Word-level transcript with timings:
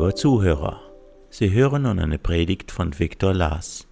Lieber 0.00 0.16
Zuhörer, 0.16 0.80
Sie 1.28 1.50
hören 1.50 1.82
nun 1.82 1.98
eine 1.98 2.18
Predigt 2.18 2.72
von 2.72 2.98
Viktor 2.98 3.34
Lars. 3.34 3.86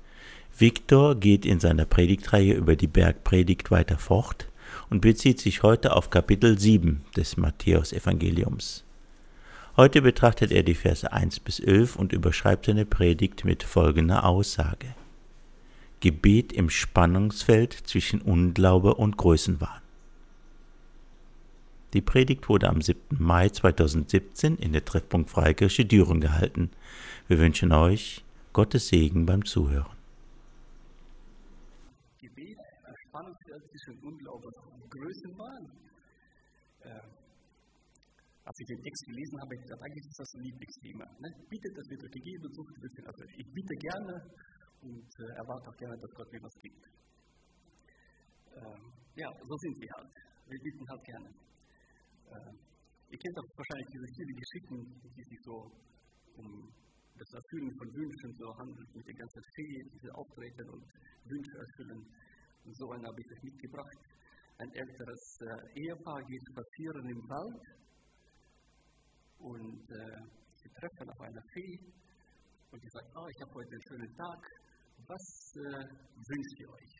Viktor 0.57 1.15
geht 1.15 1.45
in 1.45 1.61
seiner 1.61 1.85
Predigtreihe 1.85 2.55
über 2.55 2.77
die 2.77 2.87
Bergpredigt 2.87 3.71
weiter 3.71 3.99
fort 3.99 4.49
und 4.89 5.03
bezieht 5.03 5.39
sich 5.39 5.63
heute 5.63 5.95
auf 5.95 6.09
Kapitel 6.09 6.59
7 6.59 7.03
des 7.15 7.37
Matthäusevangeliums. 7.37 8.85
Heute 9.77 10.01
betrachtet 10.01 10.51
er 10.51 10.63
die 10.63 10.75
Verse 10.75 11.13
1 11.13 11.41
bis 11.41 11.61
11 11.61 11.97
und 11.97 12.15
überschreibt 12.15 12.65
seine 12.65 12.87
Predigt 12.87 13.45
mit 13.45 13.63
folgender 13.63 14.25
Aussage. 14.25 14.95
Gebet 16.01 16.55
im 16.55 16.71
Spannungsfeld 16.71 17.75
zwischen 17.75 18.23
Unglaube 18.23 18.95
und 18.95 19.19
Größenwahn. 19.19 19.83
Die 21.95 22.03
Predigt 22.03 22.51
wurde 22.51 22.69
am 22.69 22.83
7. 22.83 23.01
Mai 23.19 23.49
2017 23.49 24.57
in 24.57 24.73
der 24.73 24.85
Treffpunkt 24.85 25.31
Freikirche 25.31 25.87
Düren 25.87 26.21
gehalten. 26.21 26.71
Wir 27.29 27.39
wünschen 27.39 27.73
euch 27.73 28.23
Gottes 28.53 28.89
Segen 28.89 29.25
beim 29.25 29.43
Zuhören. 29.47 29.97
Gebet 32.21 32.59
Spannungsfeld 33.09 33.63
zwischen 33.71 34.05
Unglaube 34.05 34.49
und 34.49 34.91
Größenwahn. 34.91 35.65
Äh, 36.81 37.01
als 38.45 38.61
ich 38.61 38.67
den 38.67 38.83
Text 38.83 39.07
gelesen 39.07 39.41
habe, 39.41 39.49
habe 39.49 39.55
ich 39.55 39.63
gedacht, 39.63 39.81
eigentlich 39.81 40.05
ist 40.05 40.21
das 40.21 40.35
ein 40.35 40.43
Lieblingsthema. 40.45 41.05
Ne? 41.21 41.29
Bittet, 41.49 41.73
das 41.73 41.89
wird 41.89 42.05
euch 42.05 42.13
gegeben, 42.13 42.53
sucht 42.53 42.73
ein 42.77 42.83
bisschen. 42.85 43.07
Also 43.07 43.25
ich 43.33 43.49
bitte 43.49 43.75
gerne 43.81 44.13
und 44.83 45.09
äh, 45.25 45.41
erwarte 45.41 45.71
auch 45.73 45.77
gerne, 45.79 45.97
dass 45.97 46.13
Gott 46.13 46.33
mir 46.33 46.43
was 46.43 46.55
gibt. 46.61 46.85
Äh, 48.61 49.21
ja, 49.25 49.33
so 49.49 49.57
sind 49.57 49.81
wir 49.81 49.89
halt. 49.97 50.13
Wir 50.49 50.61
bitten 50.61 50.85
halt 50.87 51.05
gerne. 51.05 51.29
Äh, 52.29 52.53
ihr 53.11 53.19
kennt 53.19 53.37
auch 53.39 53.51
wahrscheinlich 53.57 53.89
diese 53.93 54.09
vielen 54.17 54.37
Geschichten, 54.37 54.77
die 55.17 55.25
sich 55.25 55.41
so 55.45 55.57
um 56.37 56.49
das 57.19 57.31
Erfüllen 57.35 57.73
von 57.79 57.89
Wünschen 57.95 58.31
so 58.39 58.47
handelt, 58.57 58.95
mit 58.95 59.07
der 59.07 59.15
ganzen 59.15 59.43
Fee, 59.55 59.83
diese 59.95 60.15
Auftreten 60.15 60.69
und 60.71 60.85
Wünsche 61.25 61.57
erfüllen. 61.59 62.01
Und 62.65 62.77
so 62.77 62.91
einen 62.93 63.07
habe 63.07 63.19
ich 63.19 63.29
euch 63.33 63.43
mitgebracht. 63.43 63.99
Ein 64.59 64.71
älteres 64.75 65.25
äh, 65.41 65.81
Ehepaar 65.81 66.21
geht 66.27 66.45
spazieren 66.51 67.05
im 67.11 67.23
Wald 67.31 67.65
und 69.39 69.83
äh, 69.91 70.21
sie 70.57 70.71
treffen 70.81 71.11
auf 71.11 71.21
eine 71.21 71.43
Fee 71.55 71.79
und 72.71 72.83
die 72.83 72.91
sagt, 72.91 73.09
oh, 73.15 73.27
ich 73.29 73.41
habe 73.41 73.55
heute 73.55 73.71
einen 73.71 73.87
schönen 73.89 74.13
Tag, 74.17 74.41
was 75.07 75.27
äh, 75.55 75.85
wünscht 76.27 76.61
ihr 76.61 76.71
euch? 76.71 76.95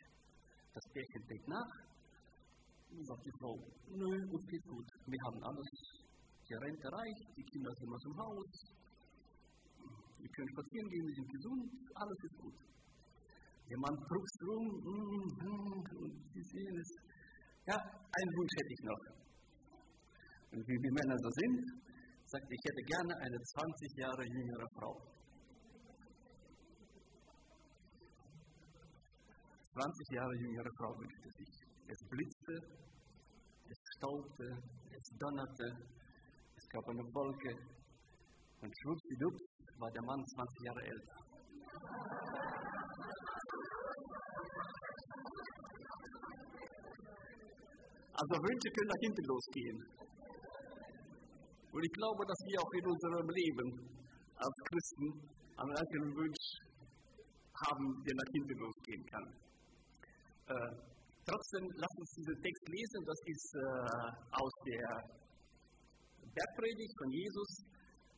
Das 0.73 0.83
Pärchen 0.93 1.27
denkt 1.27 1.47
nach 1.47 1.88
sagt 3.05 3.25
die 3.25 3.35
Frau, 3.39 3.55
nö, 3.89 4.11
uns 4.33 4.45
geht's 4.49 4.67
gut, 4.67 4.87
wir 5.05 5.21
haben 5.25 5.43
alles, 5.43 5.69
die 6.49 6.53
Rente 6.53 6.87
reicht, 6.89 7.25
die 7.37 7.45
Kinder 7.53 7.71
sind 7.77 7.93
aus 7.93 8.03
dem 8.03 8.17
Haus, 8.17 8.51
wir 10.19 10.29
können 10.35 10.49
spazieren 10.49 10.89
gehen, 10.89 11.05
wir 11.07 11.15
sind 11.15 11.29
gesund, 11.31 11.69
alles 11.95 12.19
ist 12.23 12.37
gut. 12.43 12.57
Der 13.69 13.77
Mann 13.77 13.95
druckst 13.95 14.39
rum, 14.49 14.65
mm, 14.81 15.27
mm, 15.45 15.79
und 16.01 16.13
sie 16.33 16.41
sehen 16.41 16.75
es. 16.81 16.89
Ja, 17.69 17.77
einen 17.77 18.33
Wunsch 18.35 18.53
hätte 18.57 18.73
ich 18.73 18.83
noch. 18.83 19.03
Und 20.51 20.67
wie 20.67 20.79
die 20.81 20.93
Männer 20.97 21.17
so 21.21 21.29
sind, 21.29 21.61
sagt, 22.25 22.47
ich 22.49 22.61
hätte 22.65 22.83
gerne 22.83 23.13
eine 23.21 23.37
20 23.37 23.97
Jahre 23.97 24.23
jüngere 24.25 24.67
Frau. 24.73 24.93
20 29.71 30.15
Jahre 30.17 30.35
jüngere 30.41 30.71
Frau 30.77 30.91
wünschte 30.97 31.29
sich. 31.37 31.58
Es 31.91 31.97
blitzte, 32.07 32.53
es 33.67 33.77
staubte, 33.97 34.45
es 34.93 35.05
donnerte, 35.17 35.65
es 36.55 36.69
gab 36.69 36.87
eine 36.87 37.01
Wolke 37.15 37.49
und 38.61 38.71
schwuppdiwupp 38.77 39.37
war 39.79 39.89
der 39.89 40.03
Mann 40.03 40.23
20 40.23 40.65
Jahre 40.65 40.83
älter. 40.85 41.17
Also 48.13 48.33
Wünsche 48.37 48.69
können 48.69 48.91
nach 48.93 49.01
hinten 49.01 49.25
losgehen. 49.25 49.79
Und 51.71 51.81
ich 51.83 51.93
glaube, 51.93 52.23
dass 52.27 52.39
wir 52.45 52.61
auch 52.61 52.73
in 52.73 52.85
unserem 52.85 53.29
Leben 53.29 53.67
als 54.35 54.55
Christen 54.69 55.07
einen 55.57 55.75
einzelnen 55.75 56.13
Wunsch 56.17 56.45
haben, 57.65 58.03
der 58.05 58.13
nach 58.13 58.29
hinten 58.33 58.57
losgehen 58.59 59.05
kann. 59.09 59.25
Äh, 60.49 60.98
trotzdem, 61.29 61.63
lasst 61.77 61.97
uns 61.97 62.11
diesen 62.17 62.37
Text 62.41 62.65
lesen. 62.69 62.99
Das 63.05 63.19
ist 63.25 63.49
äh, 63.53 63.61
aus 64.33 64.53
der 64.65 64.87
Bergpredigt 66.33 66.93
von 66.97 67.09
Jesus. 67.13 67.51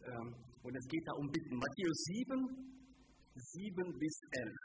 Ähm, 0.07 0.27
und 0.63 0.73
es 0.75 0.85
geht 0.87 1.05
da 1.05 1.13
um 1.19 1.27
Bitten. 1.27 1.55
Matthäus 1.57 1.99
7, 2.07 2.71
7 3.35 3.99
bis 3.99 4.15
11. 4.31 4.55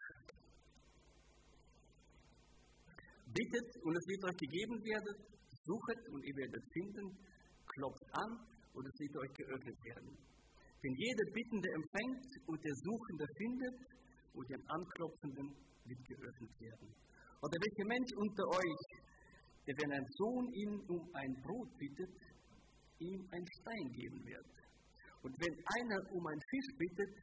Bittet 3.26 3.68
und 3.82 3.94
es 3.96 4.04
wird 4.06 4.22
euch 4.24 4.38
gegeben 4.38 4.76
werden. 4.84 5.14
Suchet 5.66 6.02
und 6.12 6.22
ihr 6.22 6.36
werdet 6.36 6.64
finden. 6.72 7.06
Klopft 7.66 8.08
an 8.12 8.30
und 8.72 8.84
es 8.86 8.94
wird 9.00 9.14
euch 9.16 9.32
geöffnet 9.34 9.78
werden. 9.82 10.12
Denn 10.84 10.94
jeder 10.94 11.26
Bittende 11.34 11.68
empfängt 11.74 12.26
und 12.46 12.58
der 12.62 12.76
Suchende 12.78 13.26
findet 13.36 13.76
und 14.34 14.46
dem 14.48 14.62
Anklopfenden 14.68 15.48
wird 15.84 16.02
geöffnet 16.06 16.52
werden. 16.60 16.88
Oder 17.42 17.56
welcher 17.60 17.88
Mensch 17.88 18.12
unter 18.16 18.44
euch, 18.48 18.82
der 19.66 19.74
wenn 19.76 19.92
ein 19.92 20.06
Sohn 20.16 20.46
ihn 20.52 20.74
um 20.88 21.02
ein 21.14 21.32
Brot 21.42 21.70
bittet, 21.78 22.14
ihm 22.98 23.20
ein 23.30 23.46
Stein 23.60 23.88
geben 23.92 24.20
wird? 24.24 24.52
Und 25.22 25.34
wenn 25.40 25.54
einer 25.76 26.00
um 26.12 26.26
einen 26.26 26.44
Fisch 26.50 26.70
bittet, 26.78 27.14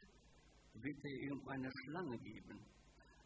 wird 0.76 1.00
er 1.04 1.18
ihm 1.30 1.40
eine 1.48 1.70
Schlange 1.84 2.18
geben. 2.20 2.58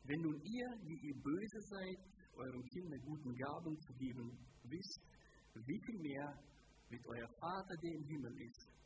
Wenn 0.04 0.22
nun 0.22 0.40
ihr, 0.44 0.70
die 0.88 1.00
ihr 1.08 1.18
böse 1.22 1.62
seid, 1.68 2.00
euren 2.38 2.64
Kindern 2.70 3.02
guten 3.02 3.34
Gaben 3.36 3.76
zu 3.82 3.94
geben 3.94 4.38
wisst, 4.64 5.02
wie 5.56 5.82
viel 5.86 6.00
mehr 6.00 6.38
wird 6.90 7.06
euer 7.08 7.30
Vater, 7.40 7.76
der 7.82 7.92
im 7.92 8.04
Himmel 8.06 8.34
ist, 8.42 8.78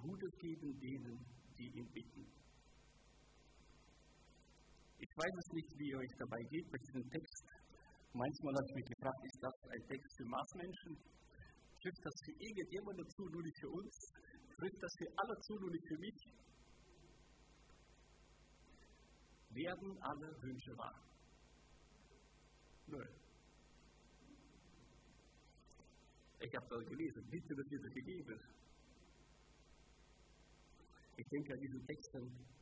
Gutes 0.00 0.32
geben 0.38 0.78
denen, 0.80 1.18
die 1.58 1.66
ihn 1.78 1.88
bitten. 1.92 2.41
Ich 5.02 5.10
weiß 5.18 5.34
es 5.34 5.48
nicht, 5.52 5.70
wie 5.78 5.96
euch 5.96 6.14
dabei 6.16 6.38
geht 6.48 6.70
bei 6.70 6.78
diesem 6.78 7.02
Text. 7.10 7.42
Manchmal 8.14 8.54
habe 8.54 8.66
ich 8.70 8.74
mich 8.78 8.88
gefragt, 8.94 9.20
ist 9.26 9.42
das 9.42 9.56
ein 9.74 9.82
Text 9.90 10.10
für 10.16 10.26
Maßmenschen? 10.30 10.94
Trifft 11.82 12.02
das 12.06 12.16
für 12.22 12.34
irgendjemanden 12.38 13.08
zu, 13.10 13.22
nur 13.34 13.42
nicht 13.42 13.58
für 13.58 13.70
uns? 13.70 13.94
Trifft 14.54 14.78
das 14.78 14.92
für 14.98 15.10
alle 15.18 15.34
zu, 15.42 15.54
nur 15.58 15.70
nicht 15.74 15.88
für 15.88 15.98
mich? 15.98 16.18
Werden 19.50 19.90
alle 20.02 20.28
Wünsche 20.40 20.72
wahr? 20.78 20.94
Nö. 22.86 23.02
Ich 26.46 26.54
habe 26.54 26.66
da 26.70 26.76
gelesen, 26.78 27.26
bitte 27.28 27.56
wird 27.56 27.70
dir 27.72 27.80
gegeben. 27.90 28.38
Ich 31.16 31.26
denke 31.26 31.54
an 31.54 31.60
diesen 31.60 31.86
Texten 31.86 32.61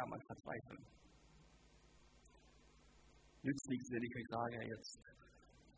kann 0.00 0.08
man 0.08 0.22
verzweifeln. 0.24 0.82
Nützt 3.42 3.68
nichts, 3.68 3.88
wenn 3.92 4.02
ich 4.02 4.14
euch 4.16 4.28
sage, 4.32 4.56
jetzt 4.64 4.96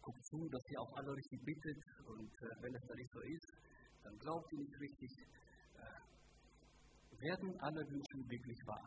guckt 0.00 0.24
zu, 0.26 0.38
dass 0.46 0.62
ihr 0.70 0.80
auch 0.80 0.94
alle 0.94 1.10
richtig 1.10 1.40
bittet 1.42 1.80
und 2.06 2.30
äh, 2.30 2.62
wenn 2.62 2.74
es 2.74 2.84
da 2.86 2.94
nicht 2.94 3.12
so 3.12 3.20
ist, 3.20 3.50
dann 4.02 4.14
glaubt 4.18 4.46
ihr 4.52 4.58
nicht 4.58 4.78
richtig. 4.78 5.10
Äh, 5.74 5.98
werden 7.18 7.50
alle 7.66 7.82
Wünsche 7.86 8.18
wirklich 8.30 8.60
wahr? 8.66 8.86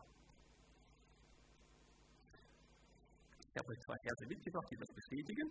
Ich 3.44 3.56
habe 3.60 3.70
euch 3.72 3.82
zwei 3.88 4.00
Verse 4.04 4.26
mitgebracht, 4.28 4.68
die 4.72 4.80
das 4.80 4.92
bestätigen. 4.92 5.48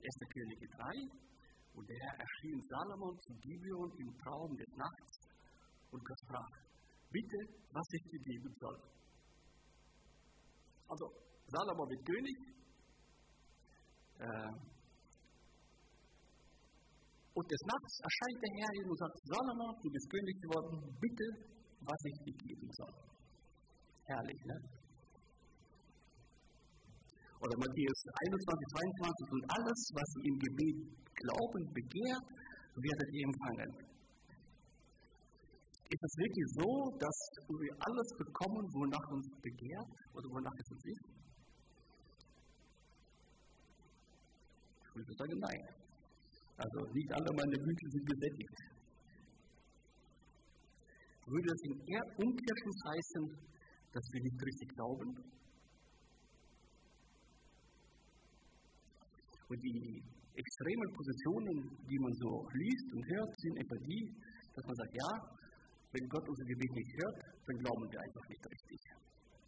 1. 0.00 0.12
Könige 0.28 0.66
3. 0.68 0.88
Und 1.72 1.88
der 1.88 1.98
Herr 2.00 2.16
erschien 2.20 2.60
Salomon 2.68 3.16
zu 3.20 3.32
Gibeon 3.40 3.92
im 3.96 4.10
Traum 4.18 4.56
des 4.56 4.72
Nachts 4.76 5.12
und 5.90 6.02
sprach, 6.04 6.67
bitte, 7.10 7.38
was 7.72 7.86
ich 7.92 8.02
dir 8.10 8.20
geben 8.20 8.54
soll. 8.60 8.78
Also, 10.88 11.04
Salomo 11.48 11.84
wird 11.88 12.04
König. 12.04 12.38
Äh, 14.18 14.52
und 17.34 17.46
des 17.46 17.62
Nachts 17.70 17.94
erscheint 18.02 18.38
der 18.42 18.52
Herr 18.58 18.90
und 18.90 18.98
sagt, 18.98 19.16
Salomo, 19.24 19.66
du 19.82 19.88
bist 19.90 20.10
König 20.10 20.36
geworden, 20.42 20.96
bitte, 21.00 21.26
was 21.80 22.00
ich 22.04 22.18
dir 22.24 22.36
geben 22.36 22.68
soll. 22.72 22.94
Herrlich, 24.04 24.40
ne? 24.44 24.56
Oder 27.38 27.54
Matthäus 27.54 28.00
21, 28.26 28.66
22, 28.98 29.30
und 29.30 29.44
alles, 29.46 29.80
was 29.94 30.08
ihr 30.18 30.26
im 30.26 30.38
Gebet 30.42 30.78
glauben, 31.14 31.62
begehrt, 31.70 32.26
werdet 32.74 33.08
ihr 33.14 33.24
empfangen. 33.30 33.70
Ist 35.88 36.04
es 36.04 36.14
wirklich 36.20 36.48
so, 36.52 36.98
dass 37.00 37.18
wir 37.48 37.72
alles 37.80 38.08
bekommen, 38.18 38.62
wonach 38.76 39.08
uns 39.08 39.26
begehrt 39.40 39.88
oder 40.12 40.28
wonach 40.28 40.52
es 40.60 40.70
uns 40.70 40.84
ist? 40.84 41.04
Ich 44.84 44.94
würde 44.94 45.14
sagen, 45.16 45.38
nein. 45.40 45.64
Also 46.58 46.92
nicht 46.92 47.10
alle 47.12 47.30
meine 47.32 47.56
Wünsche 47.64 47.88
sind 47.88 48.04
gesättigt. 48.04 48.58
würde 51.24 51.48
das 51.48 51.62
in 51.62 51.74
Umkehrschluss 52.20 52.80
heißen, 52.84 53.24
dass 53.92 54.04
wir 54.12 54.20
nicht 54.20 54.44
richtig 54.44 54.68
glauben? 54.76 55.10
Und 59.48 59.58
die 59.64 60.02
extremen 60.36 60.88
Positionen, 60.92 61.56
die 61.88 61.98
man 61.98 62.12
so 62.12 62.44
liest 62.52 62.92
und 62.92 63.02
hört, 63.08 63.32
sind 63.40 63.56
etwa 63.56 63.76
die, 63.88 64.02
dass 64.52 64.64
man 64.66 64.76
sagt, 64.76 64.92
ja, 64.92 65.47
wenn 65.92 66.04
Gott 66.08 66.26
unser 66.28 66.44
Gebet 66.44 66.72
nicht 66.72 66.92
hört, 67.00 67.18
dann 67.46 67.56
glauben 67.64 67.84
wir 67.88 68.00
einfach 68.00 68.24
nicht 68.28 68.44
richtig. 68.44 68.80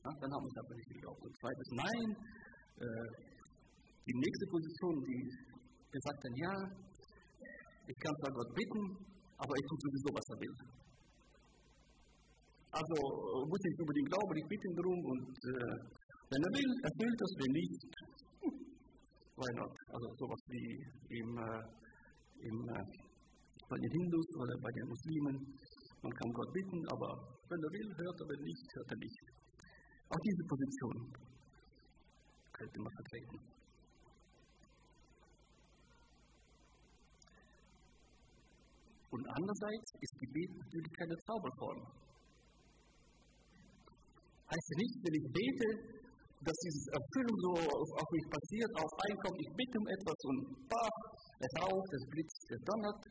Ja, 0.04 0.10
dann 0.16 0.30
haben 0.32 0.44
wir 0.44 0.52
es 0.52 0.60
aber 0.64 0.74
nicht 0.74 0.90
geglaubt. 0.96 1.20
Und 1.20 1.34
zweites, 1.36 1.68
nein, 1.76 2.08
äh, 2.80 3.08
die 4.08 4.16
nächste 4.16 4.46
Position, 4.48 4.94
die 5.04 5.20
gesagt 5.92 6.20
hat, 6.24 6.34
ja, 6.40 6.54
ich 7.84 7.98
kann 8.00 8.14
zwar 8.22 8.32
Gott 8.32 8.50
bitten, 8.54 8.82
aber 9.36 9.54
ich 9.54 9.66
tue 9.68 9.80
sowieso, 9.84 10.08
was 10.16 10.26
er 10.32 10.38
will. 10.40 10.56
Also 12.70 12.96
muss 13.50 13.62
ich 13.66 13.74
unbedingt 13.82 14.08
glauben, 14.08 14.34
ich 14.38 14.48
bitte 14.48 14.64
ihn 14.70 14.76
darum 14.78 15.00
und 15.10 15.34
äh, 15.42 15.74
wenn 16.30 16.42
er 16.46 16.52
will, 16.54 16.70
erfüllt 16.86 17.18
das, 17.18 17.32
wenn 17.42 17.52
nicht, 17.58 17.82
why 19.34 19.50
not? 19.58 19.74
Also 19.90 20.06
sowas 20.16 20.42
wie 20.48 20.78
im, 21.18 21.30
äh, 21.34 21.62
im, 22.46 22.56
äh, 22.70 22.84
bei 23.68 23.76
den 23.76 23.90
Hindus 23.90 24.26
oder 24.38 24.54
bei 24.62 24.70
den 24.70 24.86
Muslimen. 24.86 25.36
Man 26.02 26.12
kann 26.12 26.32
Gott 26.32 26.52
bitten, 26.52 26.80
aber 26.88 27.08
wenn 27.48 27.60
er 27.60 27.72
will, 27.72 27.88
hört 27.98 28.20
er, 28.20 28.28
wenn 28.28 28.42
nicht, 28.44 28.66
hört 28.74 28.90
er 28.90 28.96
nicht. 28.96 29.20
Auch 30.08 30.22
diese 30.24 30.44
Position 30.48 31.12
könnte 32.52 32.80
man 32.80 32.92
vertreten. 32.92 33.38
Und 39.10 39.26
andererseits 39.28 39.88
ist 40.00 40.14
Gebet 40.20 40.50
natürlich 40.56 40.92
keine 40.96 41.16
Zauberform. 41.26 41.80
Heißt 44.50 44.70
nicht, 44.76 44.96
wenn 45.04 45.14
ich 45.20 45.26
bete, 45.30 45.68
dass 46.40 46.56
diese 46.64 46.90
Erfüllung 46.96 47.36
so 47.44 47.52
auf 48.00 48.08
mich 48.10 48.26
passiert, 48.32 48.70
auf 48.80 48.92
einkommt, 49.04 49.36
ich 49.36 49.52
bitte 49.52 49.76
um 49.76 49.86
etwas 49.86 50.18
und 50.24 50.38
bach, 50.66 50.98
es 51.38 51.52
raucht, 51.60 51.90
es 51.92 52.04
blitzt, 52.08 52.44
es 52.48 52.62
donnert 52.64 53.02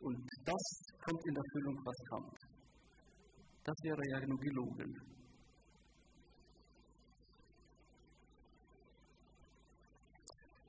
und 0.00 0.18
das 0.44 0.64
kommt 1.04 1.22
in 1.26 1.36
Erfüllung, 1.36 1.76
was 1.84 1.98
kommt. 2.08 2.38
Das 3.64 3.76
wäre 3.82 4.02
ja 4.10 4.26
nur 4.26 4.38
gelogen. 4.38 4.94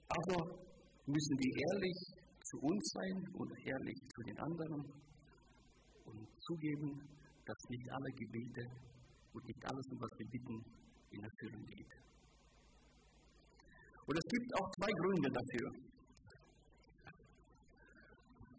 Also 0.09 0.35
müssen 1.05 1.37
wir 1.37 1.53
ehrlich 1.69 1.97
zu 2.43 2.57
uns 2.59 2.83
sein 2.93 3.17
und 3.33 3.51
ehrlich 3.65 3.97
zu 4.13 4.21
den 4.23 4.37
anderen 4.39 4.81
und 6.05 6.27
zugeben, 6.41 6.89
dass 7.45 7.57
nicht 7.69 7.87
alle 7.91 8.11
Gebete 8.17 8.63
und 9.33 9.45
nicht 9.45 9.63
alles, 9.65 9.85
um 9.91 10.01
was 10.01 10.09
wir 10.17 10.27
bitten, 10.27 10.57
in 11.11 11.23
Erfüllung 11.23 11.65
geht. 11.65 11.93
Und 14.05 14.17
es 14.17 14.27
gibt 14.33 14.49
auch 14.59 14.69
zwei 14.71 14.91
Gründe 14.91 15.29
dafür. 15.29 15.88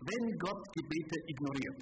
Wenn 0.01 0.25
Gott 0.39 0.63
Gebete 0.73 1.19
ignoriert, 1.29 1.81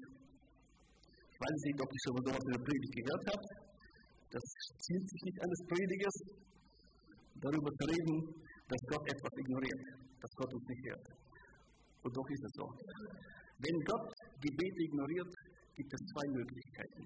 ich 1.31 1.39
weiß 1.39 1.59
nicht, 1.71 1.79
ob 1.79 1.87
ich 1.87 2.01
schon 2.03 2.15
mal 2.19 2.25
sowas 2.27 2.45
in 2.47 2.53
der 2.59 2.65
Predigt 2.67 2.95
gehört 2.99 3.25
habe, 3.31 3.47
das 4.31 4.45
zielt 4.83 5.07
sich 5.09 5.23
nicht 5.23 5.39
eines 5.39 5.61
Predigers, 5.71 6.17
darüber 7.39 7.71
zu 7.71 7.85
reden, 7.95 8.17
dass 8.67 8.83
Gott 8.91 9.05
etwas 9.07 9.35
ignoriert, 9.39 9.83
dass 10.19 10.33
Gott 10.35 10.53
uns 10.53 10.67
nicht 10.67 10.85
hört. 10.91 11.07
Und 12.03 12.13
doch 12.17 12.29
ist 12.29 12.45
es 12.45 12.53
so. 12.59 12.67
Wenn 13.59 13.77
Gott 13.87 14.09
Gebete 14.43 14.81
ignoriert, 14.83 15.33
gibt 15.75 15.93
es 15.95 16.01
zwei 16.11 16.27
Möglichkeiten. 16.35 17.03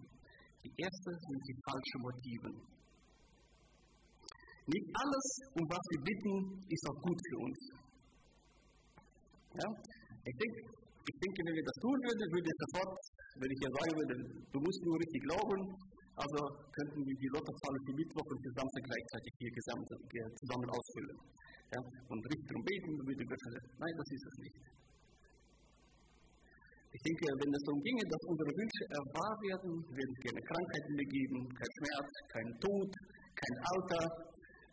Die 0.65 0.73
erste 0.81 1.11
sind 1.13 1.41
die 1.49 1.59
falschen 1.69 2.01
Motiven. 2.01 2.55
Nicht 4.65 4.89
alles, 4.95 5.27
um 5.59 5.65
was 5.69 5.85
wir 5.91 6.01
bitten, 6.07 6.35
ist 6.71 6.85
auch 6.89 7.01
gut 7.03 7.21
für 7.29 7.39
uns. 7.45 7.59
Ja? 9.59 9.69
Ich, 10.25 10.37
denke, 10.39 10.82
ich 11.03 11.19
denke, 11.19 11.39
wenn 11.47 11.57
wir 11.59 11.67
das 11.67 11.79
tun 11.83 11.99
würden, 11.99 12.27
würde 12.31 12.49
ich 12.49 12.59
sofort, 12.63 12.93
wenn 13.41 13.51
ich 13.51 13.61
ja 13.63 13.71
sagen 13.73 13.95
würde, 13.99 14.15
du 14.53 14.59
musst 14.63 14.81
nur 14.87 14.97
richtig 15.03 15.21
glauben, 15.27 15.61
also 16.13 16.39
könnten 16.77 17.01
wir 17.03 17.17
die 17.17 17.31
Lottozahlen 17.33 17.81
für 17.89 17.95
Mittwoch 17.97 18.29
und 18.29 18.39
für 18.45 18.53
Samstag 18.53 18.83
gleichzeitig 18.85 19.33
hier 19.41 19.53
zusammen 20.37 20.69
ausfüllen. 20.69 21.19
Ja? 21.73 21.81
Und 22.13 22.21
richtig 22.29 22.47
darum 22.53 22.65
beten, 22.69 22.91
würde 23.01 23.25
Gott 23.25 23.43
nein, 23.81 23.95
das 23.97 24.09
ist 24.13 24.27
es 24.29 24.37
nicht. 24.45 24.59
Ich 26.93 27.03
denke, 27.09 27.25
wenn 27.25 27.51
es 27.57 27.65
darum 27.65 27.81
ginge, 27.81 28.05
dass 28.05 28.23
unsere 28.29 28.53
Wünsche 28.53 28.85
erwahr 28.93 29.35
werden, 29.49 29.71
würde 29.89 30.13
es 30.13 30.21
keine 30.29 30.43
Krankheiten 30.45 30.93
mehr 30.93 31.09
geben, 31.09 31.39
kein 31.57 31.73
Schmerz, 31.81 32.11
kein 32.29 32.49
Tod, 32.61 32.91
kein 33.33 33.57
Alter, 33.73 34.03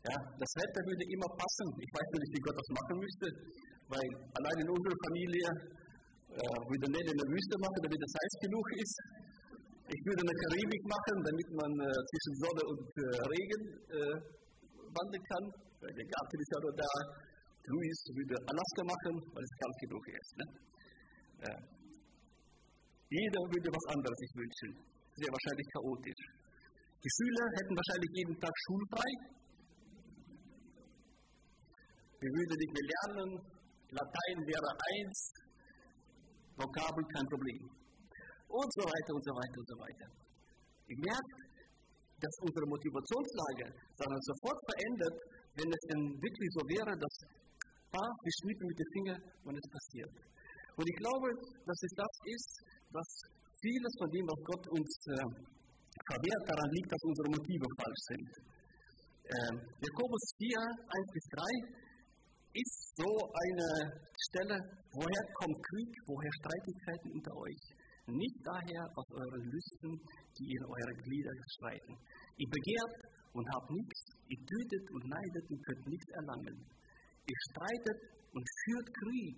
ja, 0.03 0.15
das 0.15 0.51
Wetter 0.59 0.81
würde 0.83 1.05
immer 1.11 1.29
passen. 1.35 1.67
Ich 1.79 1.91
weiß 1.91 2.07
nicht, 2.19 2.31
wie 2.35 2.43
Gott 2.43 2.55
das 2.59 2.71
machen 2.75 2.95
müsste, 2.99 3.27
weil 3.87 4.07
allein 4.35 4.57
in 4.63 4.69
unserer 4.71 4.99
Familie 5.07 5.47
äh, 6.33 6.59
würde 6.69 6.87
nicht 6.91 7.07
in 7.09 7.17
der 7.17 7.29
Wüste 7.29 7.55
machen, 7.57 7.79
damit 7.81 7.99
es 7.99 8.13
heiß 8.13 8.33
genug 8.45 8.67
ist. 8.77 8.97
Ich 9.89 10.01
würde 10.05 10.21
eine 10.21 10.35
Karibik 10.45 10.83
machen, 10.85 11.17
damit 11.25 11.49
man 11.57 11.71
äh, 11.81 11.89
zwischen 11.89 12.35
Sonne 12.45 12.63
und 12.69 12.85
äh, 12.85 13.03
Regen 13.25 13.63
äh, 13.89 14.15
wandeln 14.93 15.25
kann. 15.33 15.45
Der 15.79 16.05
Garten 16.05 16.37
ist 16.37 16.51
ja 16.53 16.59
da. 16.75 16.91
Luis 17.69 17.99
würde 18.13 18.35
Alaska 18.49 18.83
machen, 18.83 19.13
weil 19.31 19.43
es 19.45 19.53
kalt 19.61 19.77
genug 19.79 20.05
ist. 20.09 20.31
Ne? 20.41 20.45
Jeder 23.09 23.41
würde 23.45 23.69
was 23.69 23.85
anderes 23.93 24.17
sich 24.17 24.33
wünschen. 24.35 24.71
Sehr 25.15 25.31
wahrscheinlich 25.31 25.67
chaotisch. 25.71 26.23
Die 26.99 27.13
Schüler 27.13 27.45
hätten 27.61 27.75
wahrscheinlich 27.77 28.11
jeden 28.11 28.35
Tag 28.41 28.51
schulfrei, 28.65 29.11
wir 32.19 32.31
würden 32.35 32.57
nicht 32.59 32.73
mehr 32.75 32.87
lernen, 32.91 33.31
Latein 33.95 34.37
wäre 34.43 34.69
eins, 34.75 35.17
Vokabel 36.59 37.03
kein 37.15 37.27
Problem. 37.31 37.63
Und 38.49 38.69
so 38.75 38.83
weiter 38.83 39.11
und 39.15 39.23
so 39.23 39.33
weiter 39.33 39.57
und 39.57 39.67
so 39.69 39.77
weiter. 39.79 40.07
Ihr 40.89 40.99
merkt, 40.99 41.37
dass 42.19 42.35
unsere 42.43 42.67
Motivationslage 42.67 43.65
sondern 43.95 44.21
sofort 44.27 44.59
verändert, 44.67 45.15
wenn 45.55 45.69
es 45.71 45.83
denn 45.87 46.03
wirklich 46.19 46.49
so 46.51 46.61
wäre, 46.67 46.91
dass 46.99 47.15
ah, 47.95 48.11
wir 48.11 48.33
schnippen 48.43 48.65
mit 48.67 48.77
den 48.79 48.89
Fingern 48.91 49.21
und 49.47 49.53
es 49.55 49.67
passiert. 49.71 50.13
Und 50.75 50.85
ich 50.87 50.97
glaube, 50.99 51.27
dass 51.63 51.79
es 51.79 51.93
das 51.95 52.13
ist, 52.27 52.51
was 52.91 53.07
vieles 53.59 53.93
von 53.99 54.09
dem, 54.11 54.25
was 54.27 54.39
Gott 54.47 54.65
uns 54.71 54.91
äh, 55.07 55.27
verwehrt, 56.07 56.43
daran 56.47 56.69
liegt, 56.71 56.89
dass 56.91 57.03
unsere 57.03 57.29
Motive 57.35 57.67
falsch 57.75 58.03
sind. 58.11 58.29
Äh, 59.29 59.53
Jakobus 59.83 60.23
4, 60.39 60.57
1 60.57 61.11
bis 61.13 61.25
3 61.37 61.88
ist 62.53 62.97
so 62.97 63.11
eine 63.29 63.69
Stelle, 64.29 64.57
woher 64.91 65.25
kommt 65.37 65.57
Krieg, 65.69 65.91
woher 66.07 66.33
Streitigkeiten 66.41 67.11
unter 67.13 67.33
euch? 67.37 67.61
Nicht 68.09 68.37
daher 68.41 68.83
aus 68.95 69.05
euren 69.11 69.45
Lüsten, 69.45 69.93
die 70.37 70.49
in 70.49 70.65
eure 70.65 70.95
Glieder 71.05 71.31
streiten. 71.59 71.93
Ihr 72.37 72.49
begehrt 72.49 72.97
und 73.33 73.45
habt 73.53 73.69
nichts, 73.69 74.01
ihr 74.27 74.41
tötet 74.41 74.85
und 74.97 75.03
neidet 75.05 75.45
und 75.49 75.61
könnt 75.61 75.85
nichts 75.85 76.09
erlangen. 76.09 76.57
Ihr 77.29 77.39
streitet 77.53 77.99
und 78.33 78.45
führt 78.65 78.87
Krieg. 78.97 79.37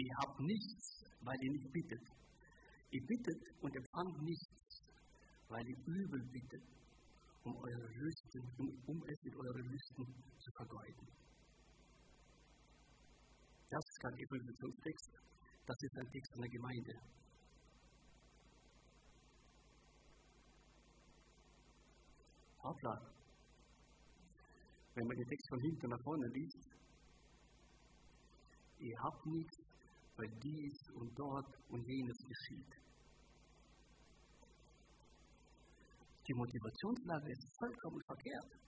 Ihr 0.00 0.14
habt 0.24 0.40
nichts, 0.40 1.04
weil 1.20 1.36
ihr 1.42 1.52
nicht 1.52 1.72
bittet. 1.72 2.04
Ihr 2.90 3.04
bittet 3.04 3.42
und 3.60 3.76
empfangt 3.76 4.22
nichts, 4.22 4.80
weil 5.48 5.64
ihr 5.68 5.80
übel 5.84 6.24
bittet, 6.32 6.64
um, 7.44 7.52
eure 7.52 7.88
Lüsten, 8.00 8.42
um, 8.56 8.68
um 8.86 8.98
es 9.04 9.18
mit 9.24 9.34
euren 9.36 9.66
Lüsten 9.68 10.04
zu 10.40 10.50
vergeuden. 10.56 11.17
Das 13.98 14.12
ist 14.12 14.16
kein 14.16 14.26
Evangelisationstext, 14.26 15.10
das 15.66 15.76
ist 15.80 15.98
ein 15.98 16.10
Text 16.12 16.32
von 16.32 16.42
der 16.42 16.50
Gemeinde. 16.50 16.92
Hoppla. 22.62 22.94
Wenn 24.94 25.06
man 25.06 25.16
den 25.16 25.28
Text 25.28 25.48
von 25.48 25.60
hinten 25.60 25.88
nach 25.88 26.02
vorne 26.04 26.28
liest, 26.28 26.70
ihr 28.78 28.98
habt 29.02 29.26
nichts, 29.26 29.56
weil 30.16 30.28
dies 30.42 30.78
und 30.94 31.18
dort 31.18 31.56
und 31.68 31.84
jenes 31.88 32.18
geschieht. 32.18 32.72
Die 36.28 36.34
Motivationslage 36.34 37.32
ist 37.32 37.58
vollkommen 37.58 38.02
verkehrt 38.06 38.67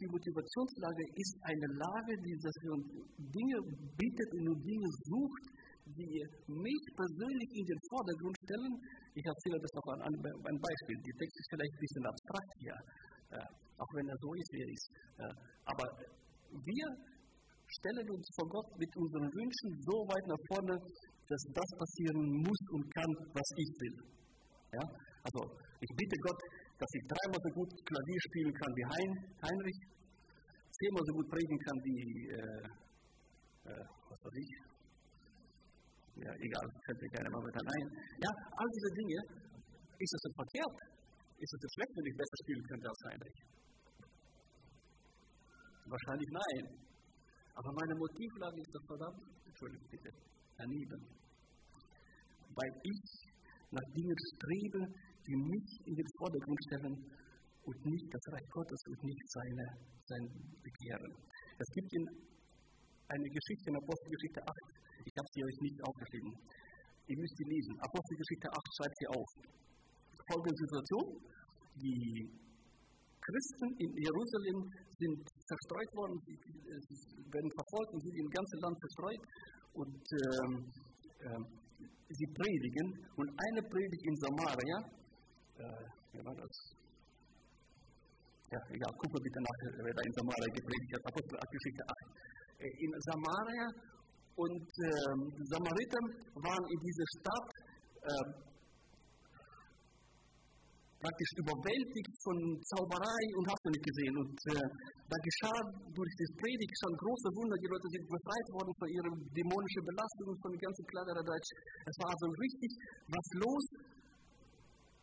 die 0.00 0.08
Motivationslage 0.08 1.04
ist 1.12 1.36
eine 1.44 1.68
Lage, 1.76 2.12
die 2.24 2.32
uns 2.32 2.86
Dinge 3.20 3.58
bietet 4.00 4.30
und 4.32 4.56
Dinge 4.64 4.90
sucht, 5.04 5.44
die 5.92 6.24
mich 6.48 6.82
persönlich 6.96 7.50
in 7.52 7.66
den 7.68 7.80
Vordergrund 7.92 8.36
stellen. 8.46 8.72
Ich 9.12 9.26
erzähle 9.26 9.58
das 9.60 9.72
noch 9.76 9.88
an 9.92 10.00
ein 10.00 10.58
Beispiel. 10.60 10.96
Die 11.04 11.16
Text 11.20 11.34
ist 11.36 11.48
vielleicht 11.52 11.74
ein 11.76 11.82
bisschen 11.84 12.06
abstrakt 12.06 12.52
hier, 12.64 12.76
äh, 13.36 13.48
auch 13.76 13.92
wenn 13.92 14.06
er 14.08 14.18
so 14.24 14.30
ist, 14.32 14.50
wie 14.54 14.62
er 14.64 14.70
ist. 14.72 14.88
Äh, 15.20 15.34
aber 15.68 15.86
wir 16.48 16.86
stellen 17.76 18.08
uns 18.08 18.26
vor 18.40 18.48
Gott 18.48 18.70
mit 18.78 18.92
unseren 18.96 19.28
Wünschen 19.28 19.70
so 19.84 19.96
weit 20.08 20.26
nach 20.26 20.42
vorne, 20.48 20.74
dass 21.28 21.42
das 21.52 21.70
passieren 21.76 22.24
muss 22.40 22.60
und 22.72 22.84
kann, 22.94 23.12
was 23.36 23.48
ich 23.54 23.70
will. 23.84 23.96
Ja? 24.72 24.84
Also 25.22 25.40
ich 25.80 25.92
bitte 25.96 26.16
Gott, 26.24 26.40
dass 26.80 26.90
ich 26.96 27.04
dreimal 27.04 27.40
so 27.44 27.50
gut 27.60 27.70
Klavier 27.84 28.20
spielen 28.32 28.52
kann 28.56 28.72
wie 28.72 28.86
hein, 28.88 29.12
Heinrich, 29.44 29.80
zehnmal 30.72 31.04
so 31.04 31.12
gut 31.12 31.28
predigen 31.28 31.60
kann 31.60 31.78
wie, 31.84 32.02
äh, 32.32 32.62
äh, 33.68 33.84
was 34.08 34.18
weiß 34.24 34.36
ich, 34.40 34.50
ja, 36.24 36.32
egal, 36.32 36.66
könnte 36.84 37.04
ich 37.04 37.12
gerne 37.12 37.30
mal 37.30 37.44
mit 37.44 37.56
ein. 37.56 37.86
Ja, 38.24 38.30
all 38.32 38.68
diese 38.72 38.90
Dinge, 38.96 39.18
ist 40.00 40.12
es 40.16 40.22
verkehrt? 40.32 40.76
Ist 41.36 41.52
es 41.52 41.72
schlecht, 41.76 41.92
wenn 41.96 42.08
ich 42.08 42.16
besser 42.16 42.36
spielen 42.44 42.64
könnte 42.64 42.86
als 42.88 43.00
Heinrich? 43.08 43.38
Wahrscheinlich 45.84 46.30
nein. 46.32 46.64
Aber 47.56 47.70
meine 47.76 47.94
Motivlage 47.96 48.60
ist 48.60 48.72
doch 48.72 48.86
verdammt, 48.88 49.20
Entschuldigung 49.44 49.88
bitte, 49.90 50.10
daneben. 50.56 51.00
Weil 52.56 52.72
ich 52.84 53.00
nach 53.70 53.88
Dingen 53.94 54.18
strebe, 54.34 54.80
die 55.26 55.36
mich 55.36 55.66
in 55.84 55.94
den 55.94 56.08
Vordergrund 56.18 56.58
stellen 56.68 56.96
und 57.64 57.78
nicht 57.86 58.06
das 58.10 58.24
Reich 58.32 58.48
Gottes 58.50 58.80
und 58.88 59.04
nicht 59.04 59.24
seine, 59.30 59.66
sein 60.06 60.24
Begehren. 60.62 61.12
Es 61.58 61.68
gibt 61.74 61.92
in 61.92 62.04
eine 63.08 63.28
Geschichte 63.28 63.70
in 63.70 63.76
Apostelgeschichte 63.76 64.40
8, 64.40 64.80
ich 65.04 65.14
habe 65.16 65.28
sie 65.32 65.42
euch 65.44 65.58
nicht 65.60 65.78
aufgeschrieben. 65.82 66.32
Ihr 67.10 67.18
müsst 67.18 67.36
sie 67.36 67.48
lesen. 67.48 67.74
Apostelgeschichte 67.80 68.48
8 68.48 68.76
schreibt 68.76 68.96
sie 69.00 69.08
auf. 69.10 69.28
Folgende 70.30 70.56
Situation: 70.62 71.06
Die 71.74 72.30
Christen 73.18 73.68
in 73.82 73.90
Jerusalem 73.98 74.58
sind 74.94 75.18
verstreut 75.48 75.90
worden, 75.96 76.16
sie, 76.22 76.36
werden 77.34 77.50
verfolgt 77.50 77.90
und 77.94 78.00
sind 78.00 78.14
im 78.14 78.30
ganzen 78.30 78.58
Land 78.60 78.76
verstreut. 78.78 79.22
Und 79.72 80.02
ähm, 80.22 80.54
äh, 81.18 81.42
sie 82.14 82.28
predigen. 82.30 82.86
Und 83.16 83.28
eine 83.30 83.62
Predigt 83.66 84.04
in 84.06 84.16
Samaria, 84.16 84.78
äh, 85.60 85.84
wie 86.12 86.24
war 86.24 86.34
das? 86.34 86.54
Ja, 88.50 88.60
egal, 88.66 88.92
guck 88.98 89.12
bitte 89.22 89.40
nach, 89.40 89.58
wer 89.78 89.94
da 89.94 90.02
in 90.02 90.14
Samaria 90.18 90.48
gepredigt 90.50 90.92
hat. 90.96 91.02
Apostelgeschichte 91.06 91.82
8. 91.86 92.64
Äh, 92.64 92.72
in 92.82 92.90
Samaria 93.06 93.66
und 94.36 94.66
äh, 94.66 95.14
Samariter 95.52 96.02
waren 96.34 96.64
in 96.66 96.80
dieser 96.80 97.06
Stadt 97.14 97.48
äh, 98.00 98.50
praktisch 101.00 101.32
überwältigt 101.40 102.12
von 102.24 102.36
Zauberei 102.68 103.22
und 103.40 103.44
hast 103.48 103.62
du 103.64 103.70
nicht 103.72 103.86
gesehen. 103.88 104.14
Und 104.20 104.36
äh, 104.52 104.66
da 105.08 105.16
geschah 105.16 105.60
durch 105.96 106.12
das 106.20 106.30
Predigt 106.36 106.74
schon 106.76 106.94
große 107.00 107.30
Wunder. 107.40 107.56
Die 107.56 107.70
Leute 107.72 107.88
sind 107.88 108.04
befreit 108.04 108.48
worden 108.52 108.72
von 108.76 108.88
ihrer 108.92 109.12
dämonischen 109.32 109.82
Belastung 109.88 110.26
und 110.28 110.38
von 110.44 110.50
dem 110.52 110.60
ganzen 110.60 110.84
Kladderadatsch. 110.92 111.50
Es 111.88 111.96
war 112.04 112.08
also 112.12 112.26
richtig 112.36 112.70
was 113.08 113.26
los. 113.40 113.64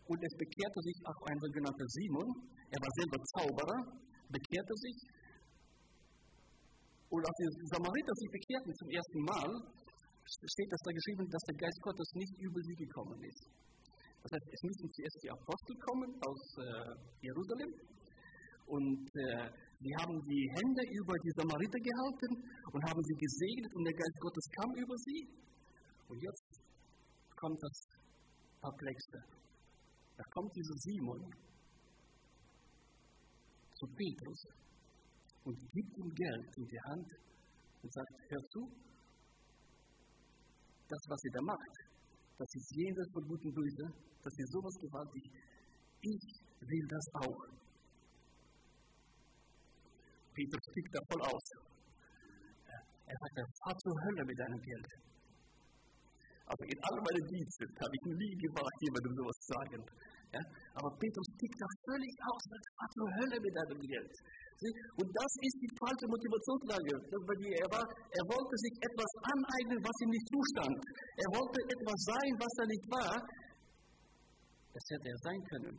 Und 0.07 0.19
es 0.23 0.33
bekehrte 0.39 0.79
sich 0.81 0.97
auch 1.03 1.21
ein 1.27 1.39
sogenannter 1.39 1.87
Simon. 1.87 2.27
Er 2.71 2.79
war 2.79 2.91
selber 2.95 3.19
Zauberer, 3.35 3.79
bekehrte 4.31 4.75
sich 4.75 4.97
und 7.09 7.23
als 7.23 7.37
die 7.39 7.71
Samariter 7.71 8.13
sich 8.19 8.31
bekehrten 8.31 8.71
zum 8.75 8.89
ersten 8.91 9.19
Mal, 9.23 9.51
steht 10.27 10.71
das 10.71 10.81
da 10.83 10.91
geschrieben, 10.91 11.23
dass 11.31 11.43
der 11.47 11.55
Geist 11.55 11.79
Gottes 11.79 12.09
nicht 12.19 12.35
über 12.43 12.59
sie 12.59 12.75
gekommen 12.75 13.19
ist. 13.23 13.47
Das 14.23 14.31
heißt, 14.35 14.47
es 14.51 14.61
müssen 14.67 14.91
zuerst 14.91 15.19
die 15.23 15.31
Apostel 15.31 15.75
kommen 15.87 16.11
aus 16.19 16.43
äh, 16.59 16.93
Jerusalem 17.23 17.71
und 18.67 19.07
äh, 19.07 19.47
haben 20.03 20.19
die 20.27 20.45
Hände 20.51 20.83
über 20.99 21.15
die 21.23 21.31
Samariter 21.31 21.79
gehalten 21.79 22.31
und 22.75 22.81
haben 22.83 23.01
sie 23.07 23.15
gesegnet 23.15 23.71
und 23.71 23.83
der 23.87 23.95
Geist 23.95 24.17
Gottes 24.19 24.45
kam 24.59 24.69
über 24.75 24.97
sie. 24.97 25.21
Und 26.11 26.19
jetzt 26.19 26.59
kommt 27.39 27.63
das 27.63 27.77
Perplexte. 28.59 29.36
Da 30.17 30.23
kommt 30.33 30.55
dieser 30.55 30.77
Simon 30.77 31.21
zu 33.75 33.85
Petrus 33.85 34.41
und 35.43 35.55
gibt 35.71 35.97
ihm 35.97 36.09
Geld 36.09 36.57
in 36.57 36.65
die 36.65 36.81
Hand 36.89 37.07
und 37.83 37.93
sagt, 37.93 38.13
hör 38.29 38.43
zu, 38.49 38.61
das, 40.89 41.01
was 41.07 41.23
ihr 41.23 41.31
da 41.33 41.41
macht, 41.43 41.75
das 42.37 42.49
ist 42.55 42.75
jenseits 42.75 43.11
von 43.13 43.27
Gut 43.27 43.45
und 43.45 43.53
Böse, 43.53 43.85
das 44.23 44.33
ist 44.37 44.51
sowas 44.51 44.75
gewaltig. 44.81 45.23
Ich 46.01 46.25
will 46.61 46.87
das 46.89 47.05
auch. 47.13 47.41
Peter 50.33 50.57
stickt 50.69 50.93
da 50.95 50.99
voll 51.11 51.21
aus. 51.21 51.45
Er 53.05 53.15
sagt, 53.15 53.35
fahr 53.63 53.77
zur 53.77 53.95
Hölle 54.03 54.25
mit 54.25 54.37
deinem 54.39 54.61
Geld. 54.61 55.06
Also 56.47 56.63
in 56.63 56.79
all 56.79 56.97
meinen 57.03 57.25
Diensten 57.27 57.67
habe 57.75 57.91
ich 57.91 58.03
nie 58.07 58.33
gewagt, 58.39 58.77
jemandem 58.79 59.13
sowas 59.19 59.37
zu 59.43 59.47
sagen. 59.51 59.81
Ja? 60.31 60.41
Aber 60.79 60.89
Petrus 60.95 61.27
tickt 61.35 61.59
da 61.59 61.67
völlig 61.91 62.13
aus, 62.23 62.43
fahr 62.47 62.89
zur 62.95 63.09
Hölle 63.19 63.37
mit 63.43 63.51
deinem 63.51 63.79
Geld. 63.83 64.13
Und 64.95 65.09
das 65.11 65.31
ist 65.43 65.57
die 65.59 65.73
falsche 65.75 66.07
Motivationslage. 66.07 66.93
Er, 66.97 67.69
war, 67.69 67.85
er 67.85 68.25
wollte 68.25 68.55
sich 68.57 68.75
etwas 68.79 69.11
aneignen, 69.27 69.79
was 69.83 69.95
ihm 70.01 70.11
nicht 70.15 70.27
zustand. 70.31 70.77
Er 71.19 71.29
wollte 71.35 71.59
etwas 71.67 71.99
sein, 72.15 72.31
was 72.39 72.53
er 72.63 72.67
nicht 72.71 72.85
war. 72.89 73.15
Das 74.71 74.83
hätte 74.87 75.07
er 75.11 75.19
sein 75.19 75.41
können, 75.51 75.75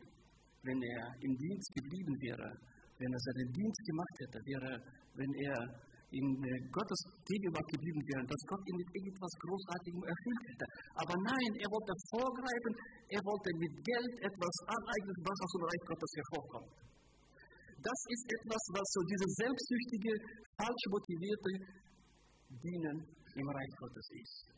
wenn 0.62 0.80
er 0.84 1.02
im 1.16 1.32
Dienst 1.32 1.70
geblieben 1.74 2.14
wäre, 2.22 2.48
wenn 2.98 3.10
er 3.10 3.22
seinen 3.24 3.48
Dienst 3.56 3.80
gemacht 3.88 4.16
hätte, 4.20 4.38
wäre, 4.44 4.72
wenn 5.16 5.32
er 5.48 5.58
in 6.08 6.24
Gottes 6.72 7.00
Gegenwart 7.28 7.68
geblieben 7.68 8.02
wäre, 8.08 8.24
dass 8.24 8.42
Gott 8.48 8.64
ihn 8.64 8.78
mit 8.80 8.90
irgendwas 8.96 9.34
Großartigem 9.44 10.02
erfüllt 10.08 10.42
hätte. 10.48 10.66
Aber 11.04 11.14
nein, 11.20 11.50
er 11.60 11.68
wollte 11.68 11.92
vorgreifen, 12.12 12.72
er 13.12 13.22
wollte 13.28 13.50
mit 13.60 13.74
Geld 13.84 14.14
etwas 14.24 14.54
aneignen, 14.72 15.16
was 15.20 15.38
aus 15.44 15.52
dem 15.52 15.64
Reich 15.68 15.84
Gottes 15.84 16.12
hervorkommt 16.16 16.88
das 17.82 18.00
ist 18.10 18.26
etwas, 18.26 18.62
was 18.74 18.86
so 18.90 19.00
diese 19.06 19.28
selbstsüchtige, 19.38 20.12
falsch 20.58 20.84
motivierte 20.90 21.52
Dienen 22.58 22.96
im 23.38 23.48
Reich 23.48 23.72
Gottes 23.78 24.06
ist. 24.18 24.50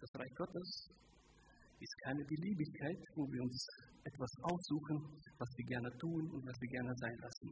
Das 0.00 0.10
Reich 0.14 0.34
Gottes 0.36 0.68
ist 1.80 1.96
keine 2.04 2.24
Beliebigkeit, 2.24 3.00
wo 3.16 3.24
wir 3.32 3.42
uns 3.42 3.58
etwas 4.04 4.32
aussuchen, 4.52 4.96
was 5.36 5.50
wir 5.56 5.66
gerne 5.66 5.90
tun 5.96 6.22
und 6.32 6.42
was 6.44 6.56
wir 6.60 6.70
gerne 6.76 6.94
sein 6.96 7.16
lassen. 7.20 7.48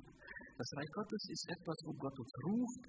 Das 0.57 0.69
Reich 0.77 0.93
Gottes 0.93 1.23
ist 1.33 1.45
etwas, 1.49 1.79
wo 1.85 1.93
Gott 1.97 2.17
uns 2.19 2.33
ruft, 2.45 2.83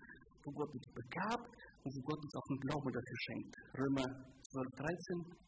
wo 0.44 0.52
Gott 0.52 0.72
uns 0.72 0.88
begabt 0.96 1.52
und 1.84 1.92
wo 1.96 2.02
Gott 2.08 2.22
uns 2.24 2.34
auch 2.36 2.48
einen 2.50 2.64
Glauben 2.68 2.92
dafür 2.92 3.20
schenkt. 3.28 3.54
Römer 3.76 4.08
12, 4.52 4.68
13. 4.80 5.40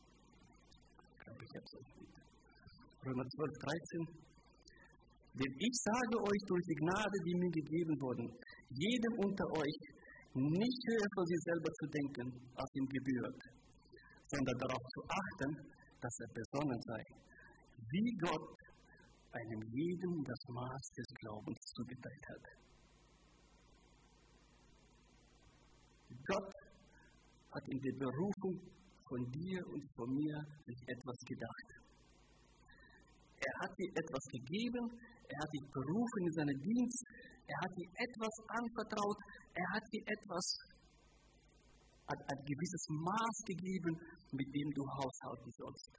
Ich 1.11 1.19
glaube, 1.23 1.41
ich 1.43 1.53
habe 1.55 1.65
es 1.67 1.73
euch 1.79 1.91
mit. 1.99 2.13
Römer 3.07 3.25
12, 3.25 3.51
13. 3.67 4.31
Denn 5.31 5.53
ich 5.63 5.75
sage 5.79 6.15
euch 6.27 6.41
durch 6.43 6.65
die 6.67 6.79
Gnade, 6.83 7.17
die 7.23 7.35
mir 7.39 7.51
gegeben 7.55 7.95
wurde, 8.03 8.25
jedem 8.67 9.13
unter 9.23 9.47
euch 9.63 9.79
nicht 10.35 10.81
höher 10.91 11.09
von 11.15 11.25
sich 11.25 11.41
selber 11.43 11.71
zu 11.71 11.85
denken, 11.87 12.27
als 12.55 12.69
ihm 12.75 12.87
gebührt, 12.87 13.39
sondern 14.27 14.57
darauf 14.59 14.83
zu 14.95 15.01
achten, 15.07 15.51
dass 16.01 16.19
er 16.19 16.31
besonnen 16.33 16.81
sei, 16.81 17.03
wie 17.89 18.11
Gott 18.17 18.57
einem 19.31 19.61
jedem 19.71 20.23
das 20.23 20.41
Maß 20.49 20.85
des 20.97 21.07
Glaubens 21.21 21.59
zugeteilt 21.75 22.25
hat. 22.29 22.45
Gott 26.27 26.51
hat 27.51 27.65
in 27.67 27.79
der 27.79 27.95
Berufung 27.97 28.55
von 29.07 29.21
dir 29.31 29.59
und 29.67 29.83
von 29.95 30.09
mir 30.13 30.37
sich 30.65 30.81
etwas 30.87 31.17
gedacht. 31.27 31.67
Er 33.41 33.55
hat 33.59 33.73
dir 33.77 33.91
etwas 33.91 34.25
gegeben, 34.31 34.85
er 35.27 35.37
hat 35.39 35.51
dich 35.51 35.67
berufen 35.73 36.21
in 36.27 36.33
seinen 36.33 36.59
Dienst, 36.61 37.03
er 37.47 37.57
hat 37.57 37.73
dir 37.75 37.89
etwas 37.89 38.35
anvertraut, 38.47 39.19
er 39.53 39.67
hat 39.73 39.83
dir 39.91 40.03
etwas, 40.05 40.45
hat 42.07 42.19
ein 42.19 42.41
gewisses 42.45 42.85
Maß 42.89 43.37
gegeben, 43.45 43.93
mit 44.31 44.47
dem 44.53 44.69
du 44.71 44.83
haushalten 44.85 45.51
sollst. 45.57 45.91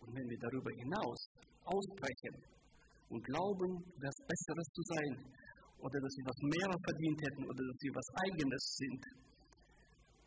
Und 0.00 0.10
wenn 0.14 0.28
wir 0.28 0.38
darüber 0.38 0.70
hinaus 0.76 1.20
ausbrechen 1.64 2.34
und 3.08 3.24
glauben, 3.24 3.70
das 4.00 4.16
Besseres 4.28 4.68
zu 4.74 4.82
sein, 4.92 5.12
oder 5.80 5.98
dass 6.00 6.14
wir 6.16 6.26
was 6.28 6.40
mehr 6.44 6.70
verdient 6.84 7.20
hätten, 7.20 7.44
oder 7.44 7.62
dass 7.64 7.80
wir 7.80 7.94
was 7.94 8.08
Eigenes 8.24 8.64
sind, 8.76 9.02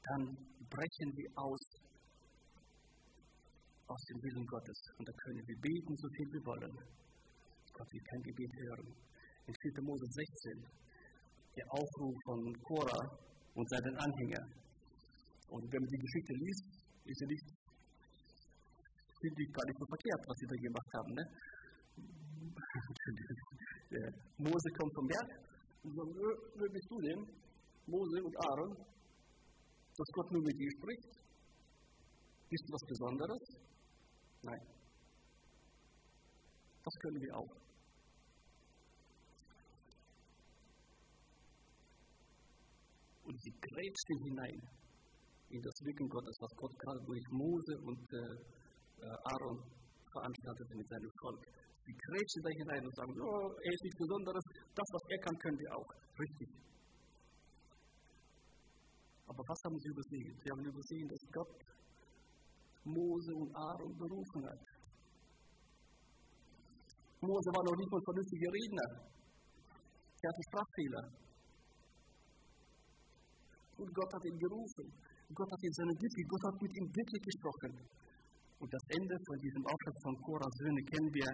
dann 0.08 0.24
brechen 0.70 1.10
wir 1.16 1.30
aus 1.36 1.62
aus 3.88 4.04
dem 4.12 4.20
Willen 4.22 4.46
Gottes. 4.46 4.80
Und 5.00 5.08
da 5.08 5.14
können 5.24 5.44
wir 5.48 5.58
beten, 5.64 5.96
so 5.96 6.08
viel 6.12 6.28
wir 6.36 6.44
wollen. 6.44 6.74
Gott 7.72 7.88
wird 7.88 8.06
kein 8.12 8.24
Gebet 8.24 8.54
hören. 8.68 8.88
In 9.48 9.56
4. 9.56 9.82
Mose 9.84 10.08
16, 10.12 10.60
der 11.56 11.68
Aufruf 11.72 12.16
von 12.26 12.42
Korah 12.68 13.08
und 13.58 13.66
seinen 13.70 13.96
Anhängern. 13.98 14.50
Und 15.50 15.66
wenn 15.74 15.82
man 15.82 15.90
die 15.90 16.04
Geschichte 16.06 16.34
liest, 16.46 16.66
ist 17.10 17.18
sie 17.18 17.26
nicht, 17.26 17.48
finde 19.18 19.40
ich 19.42 19.50
gar 19.50 19.66
nicht 19.66 19.80
so 19.82 19.86
verkehrt, 19.90 20.22
was 20.30 20.38
sie 20.38 20.46
da 20.46 20.58
gemacht 20.62 20.92
haben. 20.94 21.12
Ne? 21.18 21.24
Mose 24.46 24.70
kommt 24.78 24.94
vom 24.94 25.08
Berg 25.08 25.30
und 25.84 25.92
sagt, 25.98 26.12
wer 26.62 26.70
bist 26.70 26.88
du 26.92 26.98
denn? 27.02 27.22
Mose 27.88 28.18
und 28.22 28.36
Aaron, 28.46 28.72
dass 29.98 30.10
Gott 30.14 30.32
nur 30.32 30.44
mit 30.44 30.60
dir 30.60 30.72
spricht. 30.78 31.12
Bist 32.50 32.64
du 32.68 32.74
was 32.74 32.86
Besonderes? 32.88 33.44
Nein. 34.44 34.64
Das 36.84 36.94
können 37.02 37.22
wir 37.22 37.36
auch. 37.36 37.67
Und 43.48 43.54
sie 43.54 43.64
grätschten 43.64 44.20
hinein 44.28 44.60
in 45.56 45.62
das 45.64 45.76
Wirken 45.80 46.10
Gottes, 46.10 46.36
was 46.42 46.52
Gott 46.60 46.76
gerade 46.84 47.00
durch 47.08 47.24
Mose 47.32 47.74
und 47.80 48.04
äh, 48.12 48.36
äh, 49.00 49.32
Aaron 49.32 49.64
veranstaltete 50.12 50.76
mit 50.76 50.88
seinem 50.92 51.12
Volk. 51.22 51.40
Sie 51.88 51.96
grätschen 51.96 52.42
da 52.44 52.52
hinein 52.52 52.84
und 52.84 52.96
sagen, 52.96 53.14
oh, 53.16 53.48
er 53.64 53.72
ist 53.72 53.84
nichts 53.88 54.00
Besonderes, 54.04 54.44
das, 54.76 54.88
was 54.92 55.04
er 55.08 55.20
kann, 55.24 55.36
können 55.40 55.60
wir 55.64 55.72
auch. 55.80 55.90
Richtig. 56.20 56.50
Aber 59.28 59.44
was 59.48 59.60
haben 59.64 59.80
sie 59.80 59.90
übersehen? 59.96 60.34
Sie 60.44 60.50
haben 60.52 60.66
übersehen, 60.68 61.08
dass 61.08 61.24
Gott 61.32 61.56
Mose 62.84 63.32
und 63.32 63.50
Aaron 63.56 63.96
berufen 63.96 64.42
hat. 64.44 64.62
Mose 67.24 67.50
war 67.56 67.64
noch 67.64 67.78
nicht 67.80 67.92
mal 67.92 68.04
vernünftiger 68.04 68.52
Redner. 68.52 68.88
Er 70.20 70.28
hatte 70.28 70.44
Sprachfehler. 70.52 71.27
Und 73.78 73.94
Gott 73.94 74.12
hat 74.14 74.26
ihn 74.26 74.40
gerufen. 74.40 74.86
Gott 75.34 75.52
hat 75.52 75.64
ihn 75.64 75.74
seine 75.74 75.94
Güte, 75.94 76.22
Gott 76.28 76.44
hat 76.50 76.62
mit 76.62 76.74
ihm 76.76 76.88
wirklich 76.90 77.24
gesprochen. 77.24 77.72
Und 78.60 78.74
das 78.74 78.86
Ende 78.90 79.16
von 79.26 79.38
diesem 79.38 79.64
Aufschlag 79.66 79.98
von 80.02 80.16
Korahs 80.26 80.56
Söhne 80.58 80.82
kennen 80.82 81.14
wir. 81.14 81.30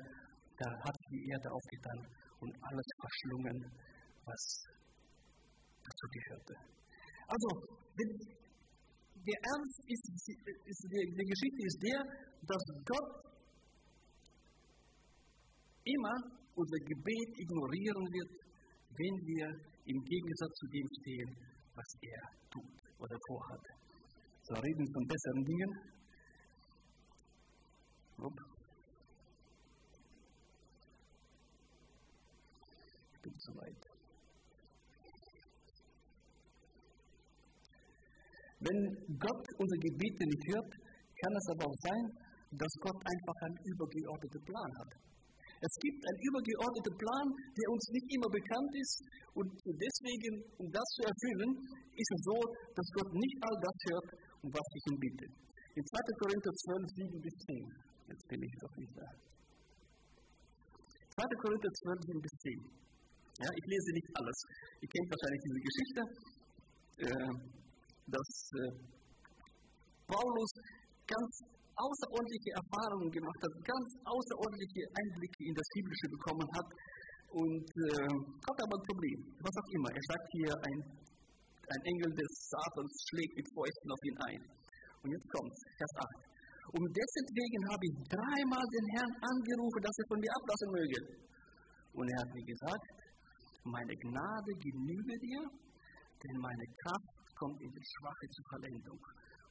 Da 0.60 0.68
hat 0.70 0.98
die 1.10 1.24
Erde 1.32 1.48
aufgetan 1.50 2.00
und 2.40 2.52
alles 2.62 2.88
verschlungen, 3.00 3.58
was 4.26 4.44
dazu 5.82 6.06
gehörte. 6.12 6.54
Also, 7.28 7.50
der 7.98 9.40
Ernst 9.40 9.80
ist, 9.88 10.06
ist 10.14 10.82
die, 10.92 11.04
die 11.16 11.28
Geschichte 11.32 11.62
ist 11.64 11.80
der, 11.82 12.00
dass 12.44 12.64
Gott 12.86 13.34
immer 15.86 16.16
unser 16.56 16.80
Gebet 16.86 17.30
ignorieren 17.40 18.06
wird, 18.14 18.32
wenn 18.94 19.16
wir 19.26 19.48
im 19.86 20.00
Gegensatz 20.04 20.54
zu 20.60 20.68
dem 20.68 20.88
stehen, 21.02 21.53
was 21.76 21.90
er 22.02 22.22
tut 22.52 22.84
oder 23.00 23.18
vorhat. 23.28 23.66
So 24.44 24.54
reden 24.56 24.86
von 24.94 25.08
besseren 25.08 25.44
Dingen. 25.46 25.72
Upp. 28.18 28.40
Bin 33.22 33.34
zu 33.40 33.52
weit. 33.56 33.94
Wenn 38.60 38.80
Gott 39.20 39.46
unsere 39.58 39.80
Gebete 39.80 40.24
nicht 40.26 40.46
hört, 40.54 40.72
kann 41.20 41.34
es 41.36 41.48
aber 41.52 41.66
auch 41.66 41.80
sein, 41.84 42.04
dass 42.52 42.74
Gott 42.82 42.96
einfach 42.96 43.38
einen 43.42 43.58
übergeordneten 43.66 44.44
Plan 44.46 44.72
hat. 44.80 45.13
Es 45.64 45.74
gibt 45.80 46.02
einen 46.04 46.22
übergeordneten 46.28 46.96
Plan, 47.00 47.28
der 47.56 47.68
uns 47.72 47.86
nicht 47.96 48.08
immer 48.12 48.28
bekannt 48.28 48.72
ist 48.76 49.00
und 49.32 49.48
deswegen, 49.64 50.34
um 50.60 50.68
das 50.68 50.88
zu 51.00 51.02
erfüllen, 51.08 51.52
ist 51.96 52.12
es 52.12 52.22
so, 52.28 52.38
dass 52.76 52.88
Gott 53.00 53.12
nicht 53.16 53.38
all 53.40 53.58
das 53.64 53.78
hört, 53.88 54.08
um 54.44 54.50
was 54.52 54.68
ich 54.76 54.84
ihm 54.92 55.00
bitte. 55.00 55.26
In 55.80 55.84
2. 55.88 55.96
Korinther 56.20 56.52
12, 56.52 56.84
7 57.00 57.22
bis 57.24 57.36
10. 57.48 57.64
Jetzt 58.12 58.28
bin 58.28 58.44
ich 58.44 58.54
doch 58.60 58.76
nicht 58.76 58.92
da. 58.92 59.08
2. 61.16 61.24
Korinther 61.48 61.72
12, 61.72 62.12
7 62.12 62.20
bis 62.20 62.36
10. 62.44 62.84
Ja, 63.40 63.50
ich 63.50 63.66
lese 63.66 63.90
nicht 63.96 64.10
alles. 64.20 64.38
Ihr 64.84 64.90
kennt 64.92 65.08
wahrscheinlich 65.16 65.42
diese 65.48 65.62
Geschichte. 65.64 66.02
Äh, 67.08 67.34
dass 68.12 68.30
äh, 68.52 68.72
Paulus 70.12 70.52
ganz 71.08 71.32
außerordentliche 71.76 72.52
Erfahrungen 72.54 73.10
gemacht 73.10 73.40
hat, 73.42 73.54
ganz 73.66 73.88
außerordentliche 74.06 74.84
Einblicke 74.94 75.42
in 75.50 75.56
das 75.56 75.68
Biblische 75.74 76.08
bekommen 76.14 76.48
hat 76.54 76.70
und 77.34 77.66
äh, 77.66 78.10
hat 78.46 78.58
aber 78.62 78.76
ein 78.78 78.88
Problem. 78.90 79.20
Was 79.42 79.56
auch 79.58 79.70
immer. 79.74 79.90
Er 79.90 80.06
sagt 80.06 80.28
hier, 80.38 80.52
ein, 80.54 80.80
ein 81.66 81.82
Engel 81.90 82.12
des 82.14 82.32
Satans 82.54 82.94
schlägt 83.10 83.34
mit 83.38 83.48
Fäusten 83.58 83.90
auf 83.90 84.02
ihn 84.06 84.18
ein. 84.30 84.42
Und 85.02 85.10
jetzt 85.12 85.28
kommt 85.34 85.54
Vers 85.78 85.94
8. 85.98 86.34
Um 86.78 86.84
dessen 86.90 87.26
wegen 87.36 87.62
habe 87.68 87.84
ich 87.86 87.96
dreimal 88.08 88.66
den 88.72 88.88
Herrn 88.96 89.14
angerufen, 89.20 89.82
dass 89.84 89.98
er 90.00 90.08
von 90.08 90.20
mir 90.22 90.32
ablassen 90.32 90.70
möge. 90.72 91.00
Und 91.94 92.06
er 92.08 92.18
hat 92.24 92.32
mir 92.34 92.48
gesagt, 92.48 92.88
meine 93.64 93.96
Gnade 93.96 94.52
genüge 94.64 95.16
dir, 95.20 95.42
denn 95.44 96.38
meine 96.40 96.68
Kraft 96.82 97.14
kommt 97.36 97.60
in 97.62 97.72
die 97.72 97.88
Schwache 97.98 98.26
zur 98.32 98.46
Vollendung. 98.50 99.00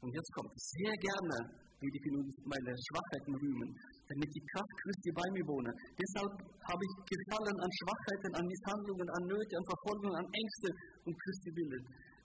Und 0.03 0.11
jetzt 0.11 0.33
kommt 0.35 0.51
sehr 0.59 0.95
gerne, 0.99 1.37
will 1.79 1.95
ich 1.95 2.07
nun 2.11 2.27
meine 2.43 2.75
Schwachheiten 2.75 3.35
rühmen, 3.39 3.71
damit 4.11 4.29
die 4.35 4.45
Kraft 4.51 4.75
Christi 4.83 5.11
bei 5.15 5.27
mir 5.31 5.47
wohne. 5.47 5.71
Deshalb 5.95 6.33
habe 6.43 6.83
ich 6.83 6.95
gefallen 7.07 7.55
an 7.55 7.71
Schwachheiten, 7.71 8.31
an 8.35 8.45
Misshandlungen, 8.51 9.09
an 9.15 9.23
Nöte, 9.31 9.55
an 9.55 9.67
Verfolgungen, 9.71 10.17
an 10.19 10.27
Ängste 10.27 10.69
um 11.07 11.13
Christi 11.15 11.51
willen. 11.55 11.85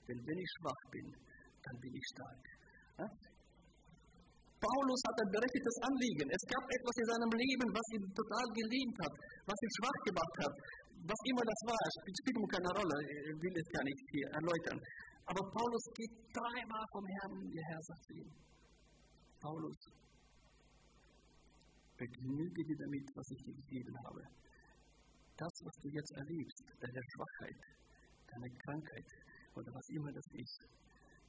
Denn 0.10 0.20
wenn 0.26 0.40
ich 0.42 0.50
schwach 0.58 0.82
bin, 0.90 1.06
dann 1.62 1.76
bin 1.78 1.94
ich 1.94 2.06
stark. 2.18 2.44
Ja? 2.98 3.08
Paulus 4.58 5.02
hat 5.06 5.18
ein 5.22 5.32
berechtigtes 5.38 5.78
Anliegen. 5.86 6.28
Es 6.34 6.44
gab 6.50 6.66
etwas 6.66 6.96
in 6.98 7.08
seinem 7.13 7.32
Leben, 7.38 7.68
was 7.78 7.88
ihn 7.94 8.06
total 8.10 8.46
geliebt 8.58 8.98
hat, 9.06 9.13
was 9.46 9.58
ihn 9.62 9.74
schwach 9.78 10.00
gemacht 10.02 10.36
hat. 10.42 10.54
Was 10.98 11.20
immer 11.30 11.46
das 11.46 11.62
war, 11.70 11.84
spielt 11.94 12.38
ihm 12.42 12.50
keine 12.50 12.72
Rolle, 12.74 12.98
will 13.38 13.54
es 13.54 13.70
gar 13.70 13.86
nicht 13.86 14.02
hier 14.10 14.28
erläutern. 14.34 14.82
Aber 15.28 15.44
Paulus 15.52 15.84
geht 15.94 16.16
dreimal 16.32 16.86
vom 16.92 17.06
Herrn 17.06 17.52
der 17.52 17.63
Herr 17.68 17.82
sagt 17.84 18.04
zu 18.06 18.13
ihm, 18.13 18.32
Paulus, 19.42 19.78
begnüge 21.98 22.63
dir 22.63 22.78
damit, 22.80 23.06
was 23.13 23.28
ich 23.32 23.44
dir 23.44 23.56
gegeben 23.56 23.96
habe. 24.06 24.24
Das, 25.36 25.54
was 25.66 25.76
du 25.84 25.90
jetzt 25.90 26.12
erlebst, 26.16 26.63
deine 26.80 27.02
Schwachheit, 27.12 27.60
deine 28.32 28.50
Krankheit 28.63 29.10
oder 29.56 29.70
was 29.74 29.90
immer 29.90 30.12
das 30.13 30.28
ist, 30.32 30.60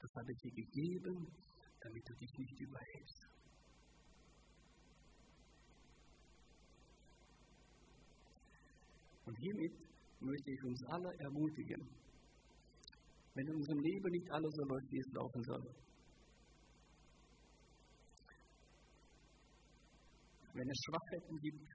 das 0.00 0.10
habe 0.14 0.30
ich 0.30 0.38
dir 0.46 0.54
gegeben, 0.62 1.26
damit 1.80 2.02
du 2.08 2.14
dich 2.14 2.32
nicht 2.38 2.60
überhebst. 2.60 3.26
Und 9.26 9.36
hiermit 9.38 9.74
möchte 10.20 10.50
ich 10.50 10.62
uns 10.64 10.84
alle 10.86 11.10
ermutigen, 11.18 11.82
wenn 13.38 13.46
in 13.46 13.54
unserem 13.54 13.78
Leben 13.78 14.10
nicht 14.10 14.28
alles 14.32 14.52
so 14.52 14.64
läuft, 14.64 14.90
wie 14.90 14.98
es 14.98 15.12
laufen 15.14 15.42
soll. 15.44 15.62
Wenn 20.54 20.68
es 20.68 20.78
Schwachheiten 20.82 21.38
gibt, 21.38 21.70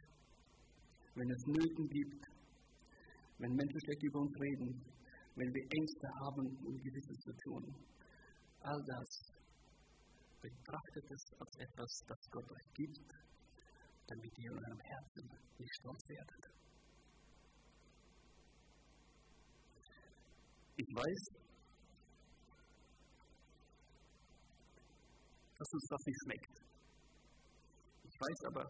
wenn 1.16 1.32
es 1.32 1.42
Nöten 1.48 1.88
gibt, 1.88 2.22
wenn 3.38 3.56
Menschen 3.56 3.80
schlecht 3.80 4.04
über 4.04 4.20
uns 4.20 4.36
reden, 4.42 4.84
wenn 5.36 5.54
wir 5.54 5.64
Ängste 5.64 6.08
haben, 6.20 6.46
um 6.68 6.76
gewisses 6.84 7.18
zu 7.24 7.32
tun, 7.48 7.64
all 8.60 8.84
das 8.84 9.10
betrachtet 10.42 11.06
es 11.16 11.24
als 11.40 11.56
etwas, 11.64 11.92
das 12.08 12.20
Gott 12.30 12.52
euch 12.52 12.74
gibt, 12.74 13.08
damit 14.08 14.38
ihr 14.38 14.52
in 14.52 14.58
eurem 14.58 14.82
Herzen 14.84 15.30
nicht 15.58 15.76
stolz 15.80 16.10
werdet. 16.10 16.44
Ich 20.76 20.90
weiß, 20.92 21.43
dass 25.58 25.70
uns 25.74 25.86
das 25.90 26.02
nicht 26.06 26.20
schmeckt. 26.24 26.56
Ich 28.04 28.18
weiß 28.20 28.40
aber, 28.52 28.66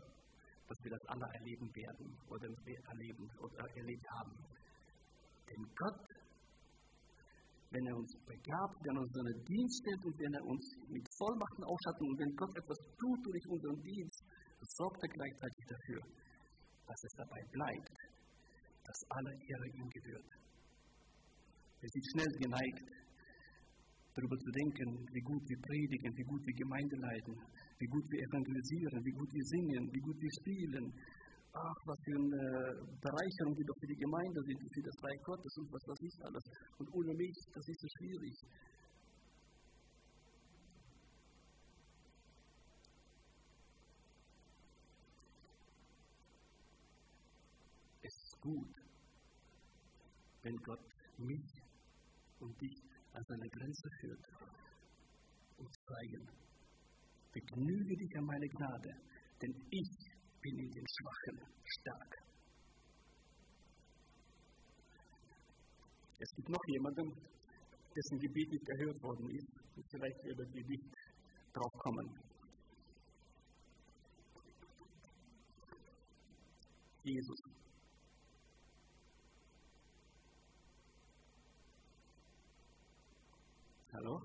dass 0.67 0.80
wir 0.84 0.91
das 0.91 1.06
alle 1.08 1.28
erleben 1.34 1.67
werden 1.76 2.08
oder 2.28 2.48
erleben 2.48 3.26
oder 3.39 3.62
erlebt 3.76 4.08
haben. 4.17 4.36
Denn 5.50 5.63
Gott, 5.76 6.02
wenn 7.72 7.86
er 7.88 7.96
uns 7.98 8.12
begabt, 8.26 8.78
wenn 8.86 8.96
er 8.96 9.02
uns 9.02 9.13
seine 9.13 9.36
Dienst 9.43 9.76
stellt 9.82 10.04
und 10.06 10.15
wenn 10.17 10.34
er 10.34 10.46
uns 10.46 10.65
mit 10.88 11.06
Vollmachten 11.17 11.63
ausstattet 11.65 12.04
und 12.08 12.17
wenn 12.19 12.34
Gott 12.36 12.54
etwas 12.56 12.80
tut 12.98 13.19
durch 13.26 13.46
unseren 13.50 13.80
Dienst, 13.82 14.19
sorgt 14.78 15.00
er 15.04 15.10
gleichzeitig 15.10 15.63
dafür, 15.67 16.02
dass 16.88 17.00
es 17.04 17.13
dabei 17.17 17.41
bleibt, 17.52 17.96
dass 18.84 19.00
alle 19.10 19.32
Ehre 19.34 19.67
ihm 19.76 19.89
gebührt. 19.89 20.30
Wir 21.82 21.89
sind 21.89 22.06
schnell 22.15 22.34
geneigt, 22.39 23.03
darüber 24.13 24.38
zu 24.38 24.52
denken, 24.52 25.08
wie 25.12 25.21
gut 25.21 25.41
wir 25.49 25.60
predigen, 25.60 26.15
wie 26.15 26.23
gut 26.23 26.45
wir 26.45 26.54
Gemeinde 26.54 26.95
leiten, 26.97 27.34
wie 27.80 27.88
gut 27.88 28.06
wir 28.10 28.19
evangelisieren, 28.21 28.99
wie 29.04 29.12
gut 29.12 29.32
wir 29.34 29.45
singen, 29.45 29.89
wie 29.91 29.99
gut 29.99 30.17
wir 30.21 30.34
spielen. 30.41 30.86
Ach, 31.54 31.80
was 31.86 31.99
für 32.04 32.17
eine 32.17 32.73
Bereicherung 33.02 33.54
wir 33.58 33.65
doch 33.65 33.78
für 33.80 33.88
die 33.88 34.02
Gemeinde 34.02 34.41
sind, 34.41 34.58
für 34.73 34.82
das 34.82 34.97
Reich 35.04 35.21
Gottes 35.23 35.54
und 35.58 35.71
was 35.71 35.84
das 35.86 35.99
ist 36.02 36.21
alles. 36.26 36.43
Und 36.78 36.93
ohne 36.93 37.13
mich, 37.13 37.38
das 37.54 37.67
ist 37.67 37.82
so 37.82 37.88
schwierig. 37.97 38.34
Es 48.02 48.13
ist 48.13 48.41
gut, 48.41 48.73
wenn 50.41 50.58
Gott 50.58 50.86
mich 51.19 51.62
und 52.39 52.62
dich 52.62 52.93
an 53.13 53.23
seine 53.28 53.49
Grenze 53.49 53.89
führt 53.99 54.26
und 55.58 55.69
zeigen, 55.88 56.28
begnüge 57.32 57.95
dich 57.95 58.17
an 58.17 58.26
meine 58.26 58.47
Gnade, 58.47 58.91
denn 59.41 59.54
ich 59.69 59.91
bin 60.41 60.60
in 60.60 60.71
den 60.71 60.88
Schwachen 60.88 61.38
stark. 61.63 62.23
Es 66.19 66.30
gibt 66.36 66.49
noch 66.49 66.65
jemanden, 66.67 67.12
dessen 67.95 68.19
Gebet 68.19 68.49
nicht 68.49 68.69
erhört 68.69 69.04
worden 69.04 69.30
ist. 69.30 69.52
Und 69.76 69.86
vielleicht 69.91 70.23
werdet 70.23 70.56
ihr 70.56 70.65
nicht 70.67 70.93
drauf 71.54 71.71
kommen. 71.80 72.08
Jesus. 77.04 77.62
Hallo? 83.94 84.20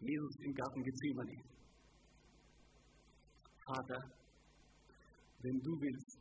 Jesus 0.00 0.34
im 0.40 0.52
Garten 0.54 0.82
Gethsemane. 0.82 1.36
Vater, 3.64 4.00
wenn 5.38 5.58
du 5.60 5.70
willst, 5.80 6.18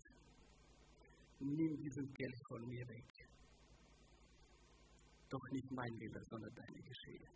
nimm 1.40 1.76
diesen 1.82 2.14
Kelch 2.14 2.42
von 2.50 2.62
mir 2.68 2.88
weg. 2.88 3.10
Doch 5.30 5.46
nicht 5.52 5.72
mein 5.72 5.94
Wille, 6.00 6.22
sondern 6.30 6.54
deine 6.54 6.82
geschehe. 6.84 7.30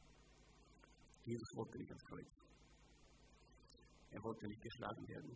Jesus 1.26 1.56
wollte 1.56 1.78
nicht 1.80 1.90
ans 1.90 2.04
Kreuz. 2.04 2.32
Er 4.12 4.22
wollte 4.22 4.48
nicht 4.48 4.62
geschlagen 4.62 5.08
werden. 5.08 5.36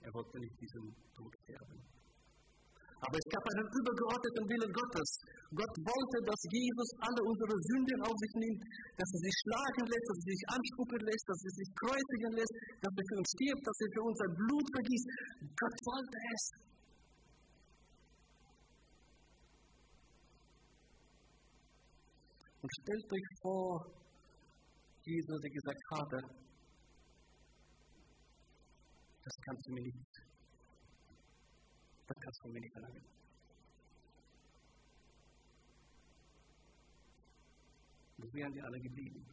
Er 0.00 0.14
wollte 0.14 0.38
nicht 0.38 0.58
diesen 0.58 0.94
Tod 1.14 1.34
sterben. 1.42 2.03
Aber 3.04 3.20
es 3.20 3.28
gab 3.28 3.44
einen 3.52 3.68
übergeordneten 3.68 4.44
Willen 4.48 4.72
Gottes. 4.72 5.08
Gott 5.52 5.74
wollte, 5.76 6.18
dass 6.24 6.40
Jesus 6.48 6.88
alle 7.04 7.20
unsere 7.20 7.52
Sünden 7.68 8.00
auf 8.00 8.16
sich 8.16 8.34
nimmt, 8.40 8.62
dass 8.96 9.10
er 9.12 9.20
sich 9.28 9.36
schlagen 9.44 9.84
lässt, 9.92 10.06
dass 10.08 10.20
er 10.24 10.28
sich 10.32 10.44
anspucken 10.48 11.00
lässt, 11.04 11.24
dass 11.28 11.40
er 11.44 11.52
sich 11.52 11.70
kreuzigen 11.84 12.32
lässt, 12.32 12.54
dass 12.80 12.94
er 12.96 13.04
für 13.04 13.18
uns 13.20 13.28
stirbt, 13.28 13.62
dass 13.68 13.78
er 13.84 13.90
für 13.92 14.04
uns 14.08 14.16
sein 14.16 14.34
Blut 14.40 14.66
vergießt. 14.72 15.08
Gott 15.52 15.76
wollte 15.84 16.18
es. 16.32 16.44
Und 22.64 22.70
stellt 22.80 23.08
euch 23.12 23.28
vor, 23.44 23.68
Jesus 25.04 25.36
hat 25.36 25.52
gesagt, 25.52 25.80
Vater, 25.92 26.20
das 29.20 29.34
kannst 29.44 29.68
du 29.68 29.72
mir 29.76 29.84
nicht 29.84 30.13
das 32.06 32.16
kannst 32.20 32.44
du 32.44 32.48
nicht 32.48 32.72
verlangen. 32.72 33.04
Wo 38.18 38.32
wären 38.32 38.52
die 38.52 38.62
alle 38.62 38.80
geblieben? 38.80 39.26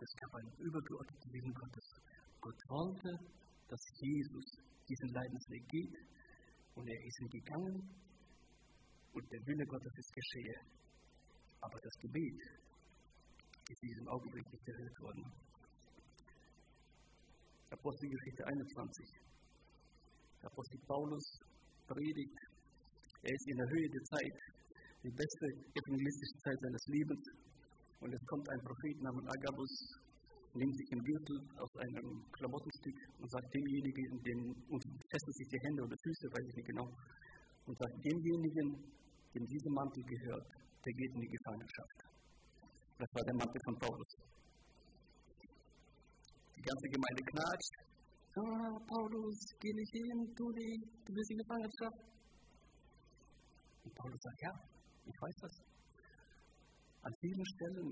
Es 0.00 0.12
gab 0.16 0.34
einen 0.34 0.52
übergeordneten 0.58 1.32
Willen 1.32 1.54
Gottes. 1.54 1.88
Gott 2.40 2.60
wollte, 2.68 3.10
dass 3.68 3.80
Jesus 4.00 4.44
diesen 4.88 5.08
Leidensweg 5.14 5.68
geht 5.68 5.94
und 6.74 6.88
er 6.88 7.04
ist 7.06 7.20
ihn 7.20 7.28
gegangen 7.28 8.02
und 9.12 9.32
der 9.32 9.46
Wille 9.46 9.66
Gottes 9.66 9.92
ist 9.96 10.12
geschehe. 10.12 10.56
Aber 11.60 11.78
das 11.80 11.94
Gebet 12.00 12.40
ist 13.70 13.82
in 13.82 13.88
diesem 13.88 14.08
Augenblick 14.08 14.52
nicht 14.52 14.68
erhört 14.68 15.00
worden. 15.00 15.51
Apostelgeschichte 17.72 18.44
21. 18.44 19.00
Der 20.42 20.50
Apostel 20.52 20.78
Paulus 20.86 21.24
predigt, 21.88 22.38
er 23.24 23.32
ist 23.32 23.48
in 23.48 23.56
der 23.56 23.68
Höhe 23.72 23.88
der 23.88 24.04
Zeit, 24.12 24.36
die 25.00 25.14
beste 25.16 25.46
evangelistische 25.72 26.36
Zeit 26.44 26.58
seines 26.60 26.84
Lebens. 26.92 27.24
Und 28.00 28.12
es 28.12 28.22
kommt 28.26 28.46
ein 28.50 28.60
Prophet 28.60 28.96
namens 29.00 29.24
Agabus, 29.24 29.72
nimmt 30.52 30.76
sich 30.76 30.88
einen 30.92 31.04
Gürtel 31.04 31.38
aus 31.56 31.72
einem 31.80 32.08
Klamottenstück 32.36 32.98
und 33.18 33.30
sagt 33.30 33.48
demjenigen, 33.54 34.20
dem, 34.20 34.40
und 34.68 34.82
fesselt 35.08 35.36
sich 35.40 35.48
die 35.48 35.60
Hände 35.64 35.82
oder 35.82 35.96
Füße, 35.96 36.26
weiß 36.28 36.44
ich 36.44 36.56
nicht 36.56 36.68
genau, 36.68 36.88
und 37.64 37.74
sagt 37.78 37.96
demjenigen, 38.04 38.68
dem 39.32 39.46
dieser 39.48 39.72
Mantel 39.72 40.04
gehört, 40.04 40.46
der 40.84 40.92
geht 40.92 41.12
in 41.14 41.20
die 41.24 41.32
Gefangenschaft. 41.40 41.98
Das 42.98 43.08
war 43.16 43.24
der 43.24 43.36
Mantel 43.40 43.60
von 43.64 43.78
Paulus. 43.80 44.10
Die 46.62 46.70
ganze 46.70 46.88
Gemeinde 46.94 47.22
knatscht. 47.26 47.74
Ah, 48.38 48.78
Paulus, 48.86 49.38
geh 49.58 49.72
nicht 49.74 49.92
hin, 49.98 50.18
tu 50.38 50.46
nicht, 50.54 50.86
du 51.02 51.10
bist 51.12 51.30
in 51.34 51.38
Gefangenschaft. 51.42 52.00
Und 53.82 53.92
Paulus 53.98 54.20
sagt, 54.22 54.40
ja, 54.46 54.54
ich 55.10 55.18
weiß 55.18 55.36
das. 55.42 55.54
An 57.02 57.12
vielen 57.18 57.46
Stellen 57.58 57.90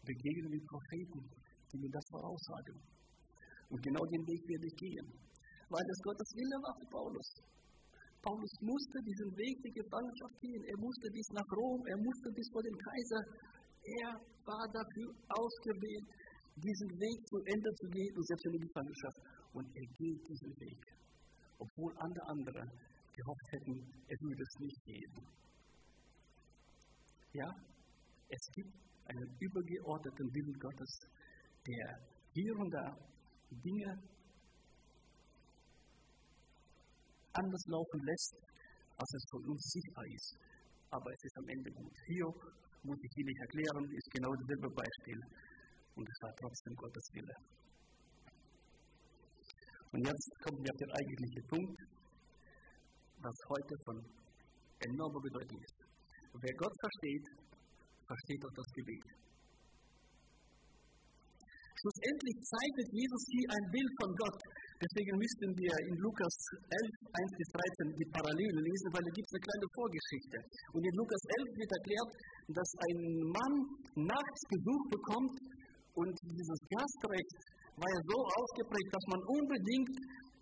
begegnen 0.00 0.48
wir 0.48 0.64
Propheten, 0.64 1.20
die 1.68 1.76
mir 1.76 1.92
das 1.92 2.06
voraussagen. 2.08 2.80
Und 3.68 3.82
genau 3.84 4.04
den 4.08 4.24
Weg 4.32 4.48
werde 4.48 4.64
ich 4.64 4.76
gehen, 4.80 5.06
weil 5.68 5.84
es 5.84 6.00
Gottes 6.00 6.30
Wille 6.40 6.56
war 6.56 6.74
für 6.80 6.88
Paulus. 6.88 7.28
Paulus 8.24 8.52
musste 8.64 8.98
diesen 9.04 9.30
Weg 9.36 9.60
der 9.60 9.76
Gefangenschaft 9.76 10.40
gehen. 10.40 10.62
Er 10.72 10.78
musste 10.80 11.08
bis 11.12 11.28
nach 11.36 11.48
Rom, 11.52 11.80
er 11.84 12.00
musste 12.00 12.32
bis 12.32 12.48
vor 12.48 12.64
den 12.64 12.76
Kaiser. 12.80 13.22
Er 14.00 14.10
war 14.48 14.64
dafür 14.72 15.08
ausgewählt, 15.36 16.06
diesen 16.56 16.90
Weg 16.98 17.18
zu 17.28 17.36
Ende 17.44 17.70
zu 17.74 17.86
gehen 17.88 18.14
und 18.16 18.26
selbst 18.26 18.46
in 18.46 18.52
die 18.52 18.66
Gefangenschaft. 18.66 19.18
Und 19.52 19.66
er 19.74 19.86
geht 19.98 20.20
diesen 20.28 20.52
Weg, 20.60 20.80
obwohl 21.58 21.92
alle 21.98 22.22
anderen 22.26 22.70
gehofft 23.12 23.46
hätten, 23.50 23.76
er 24.06 24.18
würde 24.20 24.42
es 24.42 24.54
nicht 24.60 24.84
gehen. 24.84 25.12
Ja, 27.32 27.48
es 28.28 28.44
gibt 28.54 28.74
einen 29.06 29.36
übergeordneten 29.38 30.26
Willen 30.34 30.58
Gottes, 30.58 30.92
der 31.66 31.98
hier 32.32 32.54
und 32.56 32.70
da 32.70 32.96
Dinge 33.50 33.90
anders 37.32 37.64
laufen 37.66 38.00
lässt, 38.06 38.34
als 38.96 39.10
es 39.14 39.24
von 39.30 39.42
uns 39.50 39.62
sichtbar 39.70 40.06
ist. 40.06 40.36
Aber 40.90 41.10
es 41.12 41.22
ist 41.22 41.36
am 41.38 41.48
Ende 41.48 41.70
gut. 41.70 41.94
Hier 42.06 42.26
muss 42.82 42.98
ich 43.02 43.12
Ihnen 43.18 43.36
erklären, 43.36 43.84
ist 43.94 44.10
genau 44.10 44.32
dasselbe 44.34 44.70
Beispiel 44.74 45.20
und 46.00 46.08
es 46.08 46.18
war 46.24 46.32
trotzdem 46.40 46.74
Gottes 46.80 47.06
Wille. 47.12 47.36
Und 49.92 50.00
jetzt 50.00 50.30
kommen 50.40 50.60
wir 50.64 50.72
auf 50.72 50.80
den 50.80 50.92
eigentlichen 50.96 51.44
Punkt, 51.52 51.78
was 53.20 53.36
heute 53.52 53.74
von 53.84 53.96
enormer 54.80 55.20
Bedeutung 55.20 55.60
ist. 55.60 55.78
Wer 56.40 56.54
Gott 56.56 56.74
versteht, 56.80 57.26
versteht 58.08 58.42
auch 58.48 58.56
das 58.56 58.68
Gebet. 58.80 59.06
Schlussendlich 61.80 62.36
zeichnet 62.44 62.88
Jesus 62.92 63.22
hier 63.32 63.48
ein 63.56 63.66
Bild 63.72 63.92
von 64.00 64.10
Gott. 64.20 64.40
Deswegen 64.80 65.16
müssten 65.16 65.48
wir 65.56 65.74
in 65.88 65.96
Lukas 66.00 66.36
11, 66.60 66.92
1 67.12 67.40
bis 67.40 67.48
13 67.52 68.00
die 68.00 68.10
Parallelen 68.12 68.60
lesen, 68.64 68.88
weil 68.92 69.04
da 69.04 69.12
gibt 69.12 69.28
es 69.28 69.32
eine 69.36 69.44
kleine 69.48 69.68
Vorgeschichte. 69.76 70.38
Und 70.76 70.82
in 70.84 70.94
Lukas 70.96 71.22
11 71.40 71.56
wird 71.56 71.72
erklärt, 71.72 72.10
dass 72.56 72.70
ein 72.84 73.00
Mann 73.32 73.54
nachts 74.08 74.40
Besuch 74.48 74.84
bekommt 74.92 75.36
und 75.94 76.14
dieses 76.22 76.60
Gastrecht 76.70 77.34
war 77.76 77.88
ja 77.90 78.00
so 78.06 78.18
ausgeprägt, 78.20 78.90
dass 78.92 79.06
man 79.10 79.20
unbedingt 79.26 79.94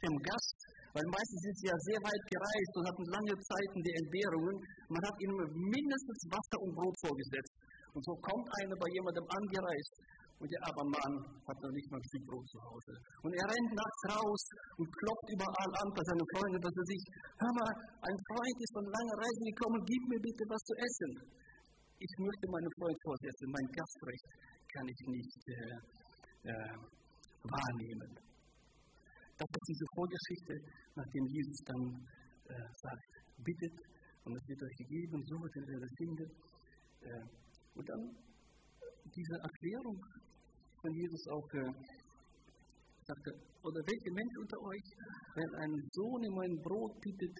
dem 0.02 0.16
Gast, 0.22 0.58
weil 0.94 1.06
meistens 1.10 1.40
sind 1.44 1.56
sie 1.58 1.68
ja 1.70 1.78
sehr 1.86 2.00
weit 2.02 2.24
gereist 2.30 2.72
und 2.78 2.84
hatten 2.88 3.06
lange 3.12 3.34
Zeiten 3.38 3.78
die 3.82 3.96
Entbehrungen, 3.98 4.56
man 4.88 5.02
hat 5.04 5.16
ihnen 5.22 5.38
mindestens 5.52 6.20
Wasser 6.30 6.58
und 6.62 6.72
Brot 6.74 6.96
vorgesetzt. 7.02 7.54
Und 7.94 8.02
so 8.04 8.14
kommt 8.20 8.46
einer 8.60 8.76
bei 8.78 8.88
jemandem 8.94 9.26
angereist 9.26 9.94
und 10.38 10.46
der 10.46 10.62
arme 10.70 10.86
Mann 10.86 11.14
hat 11.50 11.58
noch 11.58 11.74
nicht 11.74 11.88
mal 11.90 11.98
ein 11.98 12.08
Stück 12.14 12.24
Brot 12.30 12.46
zu 12.46 12.58
Hause. 12.62 12.94
Und 13.26 13.32
er 13.34 13.46
rennt 13.50 13.72
nachts 13.74 14.02
raus 14.14 14.42
und 14.78 14.86
klopft 14.86 15.28
überall 15.34 15.72
an 15.82 15.88
bei 15.90 16.04
seinen 16.06 16.26
Freunden, 16.30 16.60
dass 16.62 16.74
er 16.78 16.86
sich, 16.86 17.02
hör 17.42 17.52
mal, 17.58 17.72
ein 18.06 18.18
Freund 18.30 18.56
ist 18.62 18.74
von 18.78 18.86
langer 18.86 19.16
Reise 19.18 19.42
gekommen, 19.50 19.78
gib 19.82 20.02
mir 20.06 20.20
bitte 20.22 20.44
was 20.46 20.62
zu 20.62 20.74
essen. 20.78 21.12
Ich 21.98 22.12
möchte 22.22 22.46
meinen 22.54 22.72
Freund 22.78 22.98
vorsetzen, 23.02 23.50
mein 23.50 23.68
Gastrecht 23.74 24.26
kann 24.78 24.86
ich 24.86 25.02
nicht 25.10 25.42
äh, 25.50 25.74
äh, 26.46 26.76
wahrnehmen. 27.42 28.10
Das 29.34 29.48
ist 29.50 29.66
diese 29.66 29.86
Vorgeschichte, 29.94 30.54
nachdem 30.94 31.24
Jesus 31.26 31.58
dann 31.66 31.82
äh, 32.46 32.66
sagt, 32.78 33.10
bittet 33.42 33.76
und 34.22 34.38
es 34.38 34.44
wird 34.46 34.62
euch 34.62 34.76
gegeben, 34.86 35.18
sucht 35.26 35.50
und 35.58 35.66
ihr 35.66 35.82
das 35.82 35.94
findet. 35.98 36.30
Äh, 37.02 37.26
und 37.74 37.86
dann 37.90 38.02
diese 39.02 39.36
Erklärung 39.42 39.98
von 40.78 40.92
Jesus 40.94 41.22
auch 41.34 41.50
äh, 41.58 41.74
sagte, 43.02 43.30
oder 43.62 43.80
welcher 43.82 44.14
Mensch 44.14 44.34
unter 44.38 44.58
euch, 44.62 44.86
wenn 45.34 45.50
ein 45.58 45.74
Sohn 45.90 46.22
ihm 46.22 46.38
ein 46.38 46.54
Brot 46.62 46.94
bittet, 47.02 47.34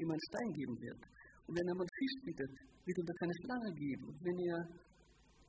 ihm 0.00 0.08
einen 0.08 0.24
Stein 0.32 0.50
geben 0.56 0.76
wird? 0.80 1.00
Und 1.44 1.52
wenn 1.52 1.68
er 1.68 1.76
einen 1.76 1.96
Fisch 2.00 2.16
bittet, 2.24 2.52
wird 2.84 2.96
er 2.96 3.16
keine 3.20 3.36
Schlange 3.44 3.72
geben. 3.76 4.04
Und 4.08 4.18
wenn 4.24 4.38
ihr 4.40 4.58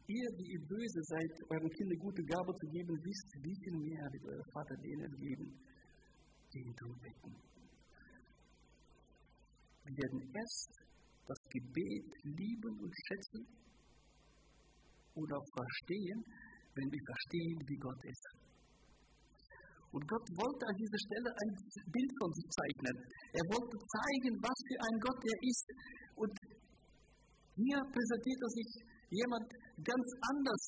ihr, 0.09 0.29
die 0.37 0.57
ihr 0.57 0.63
böse 0.65 1.01
seid, 1.05 1.33
euren 1.53 1.69
Kindern 1.69 1.99
gute 2.01 2.23
Gabe 2.25 2.51
zu 2.57 2.65
geben, 2.73 2.93
wisst, 3.05 3.29
wie 3.45 3.57
viel 3.61 3.77
mehr 3.77 4.05
wird 4.09 4.25
euer 4.25 4.47
Vater 4.53 4.75
denen 4.81 5.11
geben, 5.21 5.47
die 6.53 6.59
ihn 6.65 6.75
darum 6.75 6.97
bitten. 6.97 7.31
Wir 9.85 9.95
werden 9.95 10.21
erst 10.33 10.71
das 11.29 11.41
Gebet 11.53 12.09
lieben 12.25 12.73
und 12.81 12.93
schätzen 13.05 13.41
oder 15.13 15.37
verstehen, 15.53 16.19
wenn 16.73 16.89
wir 16.89 17.03
verstehen, 17.05 17.57
wie 17.69 17.77
Gott 17.77 18.01
ist. 18.05 18.25
Und 19.89 20.05
Gott 20.05 20.27
wollte 20.37 20.63
an 20.69 20.77
dieser 20.77 21.01
Stelle 21.01 21.29
ein 21.33 21.51
Bild 21.89 22.11
von 22.21 22.31
sich 22.33 22.45
zeichnen. 22.45 22.95
Er 23.33 23.45
wollte 23.49 23.77
zeigen, 23.77 24.33
was 24.37 24.57
für 24.69 24.79
ein 24.85 24.97
Gott 25.01 25.21
er 25.25 25.39
ist. 25.41 25.67
Und 26.13 26.33
hier 27.57 27.79
präsentiert 27.89 28.41
er 28.41 28.51
sich 28.53 28.69
jemand 29.09 29.49
ganz 29.83 30.07
anders, 30.31 30.63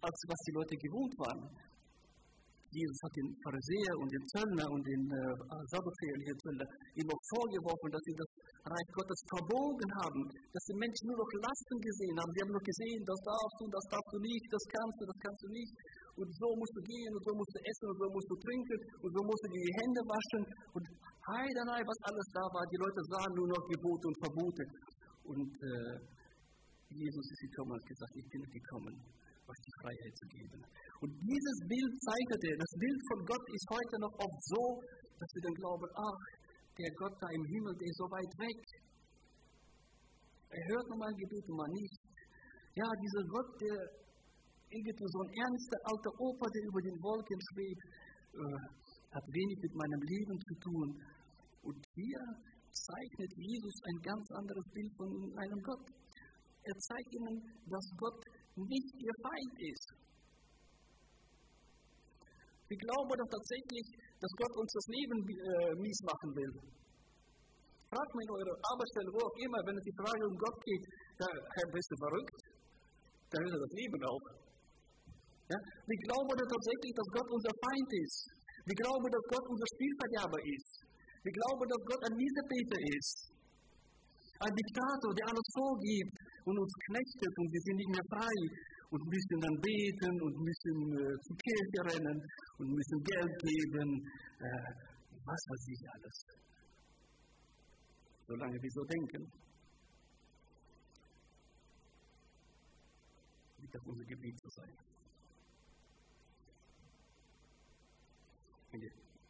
als 0.00 0.18
was 0.28 0.40
die 0.46 0.54
Leute 0.54 0.76
gewohnt 0.76 1.14
waren. 1.18 1.42
Jesus 2.68 3.00
hat 3.00 3.14
den 3.16 3.32
Pharisäer 3.40 3.94
und 3.96 4.08
den 4.12 4.24
Zöllner 4.28 4.68
und 4.68 4.84
den 4.84 5.02
äh, 5.08 5.56
Sadduzäer 5.72 6.12
und 6.20 6.24
den 6.28 6.36
Zöllner 6.36 6.68
ihm 7.00 7.08
auch 7.08 7.24
vorgeworfen, 7.32 7.88
dass 7.88 8.04
sie 8.04 8.12
das 8.12 8.30
Reich 8.68 8.88
Gottes 8.92 9.20
verbogen 9.32 9.90
haben, 10.04 10.20
dass 10.52 10.64
die 10.68 10.76
Menschen 10.76 11.08
nur 11.08 11.16
noch 11.16 11.32
Lasten 11.48 11.78
gesehen 11.80 12.16
haben. 12.20 12.32
Sie 12.36 12.42
haben 12.44 12.52
nur 12.52 12.66
gesehen, 12.68 13.00
das 13.08 13.20
darfst 13.24 13.56
du, 13.56 13.64
das 13.72 13.86
darfst 13.88 14.12
du 14.12 14.20
nicht, 14.20 14.46
das 14.52 14.64
kannst 14.68 14.96
du, 15.00 15.04
das 15.08 15.18
kannst 15.24 15.40
du 15.40 15.48
nicht. 15.48 15.74
Und 16.20 16.28
so 16.28 16.48
musst 16.60 16.74
du 16.76 16.82
gehen 16.84 17.12
und 17.16 17.22
so 17.24 17.32
musst 17.32 17.52
du 17.56 17.60
essen 17.64 17.86
und 17.88 17.98
so 18.04 18.06
musst 18.12 18.28
du 18.28 18.36
trinken 18.36 18.78
und 19.00 19.10
so 19.16 19.20
musst 19.24 19.42
du 19.46 19.48
die 19.48 19.68
Hände 19.80 20.02
waschen. 20.04 20.42
Und 20.76 20.84
heidanei, 21.24 21.80
was 21.80 21.98
alles 22.04 22.28
da 22.36 22.44
war, 22.52 22.64
die 22.68 22.80
Leute 22.84 23.00
sahen 23.08 23.32
nur 23.32 23.48
noch 23.48 23.64
Gebote 23.64 24.04
und 24.12 24.16
Verbote. 24.20 24.64
Und 25.24 25.52
äh, 25.56 25.94
Jesus 26.88 27.26
ist 27.28 27.42
gekommen 27.52 27.72
und 27.72 27.80
hat 27.80 27.88
gesagt, 27.88 28.14
ich 28.16 28.28
bin 28.32 28.42
gekommen, 28.48 28.94
euch 29.48 29.60
die 29.64 29.76
Freiheit 29.80 30.14
zu 30.16 30.26
geben. 30.32 30.60
Und 31.04 31.12
dieses 31.20 31.58
Bild 31.68 31.92
zeigte, 32.00 32.48
das 32.56 32.72
Bild 32.80 33.00
von 33.12 33.20
Gott 33.28 33.44
ist 33.52 33.66
heute 33.68 33.96
noch 34.00 34.14
oft 34.16 34.40
so, 34.48 34.62
dass 35.20 35.30
wir 35.34 35.42
dann 35.44 35.56
glauben, 35.60 35.88
ach, 35.92 36.20
der 36.78 36.90
Gott 36.96 37.16
da 37.20 37.28
im 37.28 37.44
Himmel, 37.44 37.74
der 37.76 37.88
ist 37.88 38.00
so 38.00 38.08
weit 38.08 38.32
weg. 38.38 38.60
Er 40.48 40.64
hört 40.72 40.86
nur 40.88 40.98
mal 40.98 41.12
Gebet 41.12 41.44
und 41.48 41.56
mal 41.58 41.72
nicht. 41.76 41.98
Ja, 42.78 42.88
dieser 42.88 43.24
Gott, 43.28 43.50
der 43.60 43.76
irgendwie 44.70 44.94
so 44.96 45.20
ein 45.24 45.32
ernster 45.32 45.78
alter 45.92 46.12
Opa, 46.20 46.46
der 46.48 46.62
über 46.68 46.82
den 46.84 46.96
Wolken 47.02 47.40
schwebt, 47.52 47.84
äh, 48.32 48.60
hat 49.12 49.26
wenig 49.28 49.58
mit 49.60 49.74
meinem 49.74 50.02
Leben 50.04 50.36
zu 50.40 50.54
tun. 50.60 50.88
Und 51.64 51.80
hier 51.96 52.22
zeichnet 52.72 53.32
Jesus 53.36 53.76
ein 53.84 53.98
ganz 54.04 54.24
anderes 54.38 54.66
Bild 54.72 54.92
von 54.96 55.08
einem 55.36 55.60
Gott. 55.64 55.97
Er 56.68 56.76
zeigt 56.84 57.10
ihnen, 57.16 57.36
dass 57.64 57.86
Gott 57.96 58.20
nicht 58.60 58.90
ihr 59.00 59.16
Feind 59.24 59.54
ist. 59.72 59.88
Wir 62.68 62.76
glauben 62.76 63.08
doch 63.08 63.30
tatsächlich, 63.32 63.86
dass 64.20 64.32
Gott 64.36 64.52
uns 64.60 64.68
das 64.76 64.86
Leben 64.92 65.16
äh, 65.24 65.72
mies 65.80 66.00
machen 66.04 66.30
will. 66.36 66.52
Fragt 67.88 68.12
mal 68.12 68.20
in 68.20 68.34
eurer 68.36 68.56
Arbeitsstelle, 68.68 69.08
wo 69.16 69.20
auch 69.24 69.38
immer, 69.40 69.60
wenn 69.64 69.80
es 69.80 69.86
die 69.88 69.96
Frage 69.96 70.22
um 70.28 70.36
Gott 70.36 70.58
geht, 70.60 70.84
da, 71.16 71.26
bist 71.72 71.88
du 71.88 71.96
verrückt? 72.04 72.38
Dann 73.32 73.40
ist 73.48 73.56
das 73.56 73.72
Leben 73.72 74.00
auch. 74.04 74.26
Ja? 75.48 75.56
Wir 75.56 75.98
glauben 76.04 76.36
doch 76.36 76.50
tatsächlich, 76.52 76.92
dass 76.92 77.08
Gott 77.16 77.28
unser 77.32 77.54
Feind 77.64 77.90
ist. 77.96 78.18
Wir 78.68 78.76
glauben, 78.76 79.08
dass 79.08 79.24
Gott 79.32 79.46
unser 79.48 79.68
Spielverderber 79.72 80.40
ist. 80.44 80.72
Wir 81.24 81.32
glauben, 81.32 81.64
dass 81.64 81.82
Gott 81.88 82.02
ein 82.04 82.16
Mieterpeter 82.20 82.80
ist. 82.92 83.16
Ein 84.44 84.52
Diktator, 84.52 85.10
der 85.16 85.26
alles 85.32 85.48
vorgibt 85.56 86.17
und 86.44 86.58
uns 86.58 86.72
knechtet 86.86 87.32
und 87.38 87.48
wir 87.52 87.62
sind 87.62 87.76
nicht 87.76 87.90
mehr 87.90 88.06
frei 88.10 88.36
und 88.90 89.02
müssen 89.04 89.38
dann 89.40 89.56
beten 89.60 90.14
und 90.22 90.34
müssen 90.38 90.76
äh, 90.96 91.16
zur 91.20 91.36
Kirche 91.36 91.80
rennen 91.92 92.18
und 92.58 92.68
müssen 92.72 92.98
Geld 93.02 93.34
geben. 93.42 93.88
Äh, 94.40 94.98
was 95.28 95.42
weiß 95.50 95.64
ich 95.68 95.82
alles. 95.92 96.16
Solange 98.26 98.56
wir 98.62 98.70
so 98.70 98.84
denken, 98.84 99.32
wird 103.58 103.74
das 103.74 103.82
unser 103.84 104.04
Gebet 104.04 104.38
zu 104.38 104.48
sein. 104.50 104.74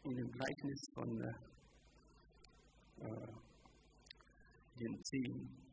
In 0.03 0.15
dem 0.15 0.31
Gleichnis 0.31 0.81
von 0.93 1.21
äh, 1.21 1.33
äh 3.05 3.49
den 4.79 5.03
zehn 5.03 5.68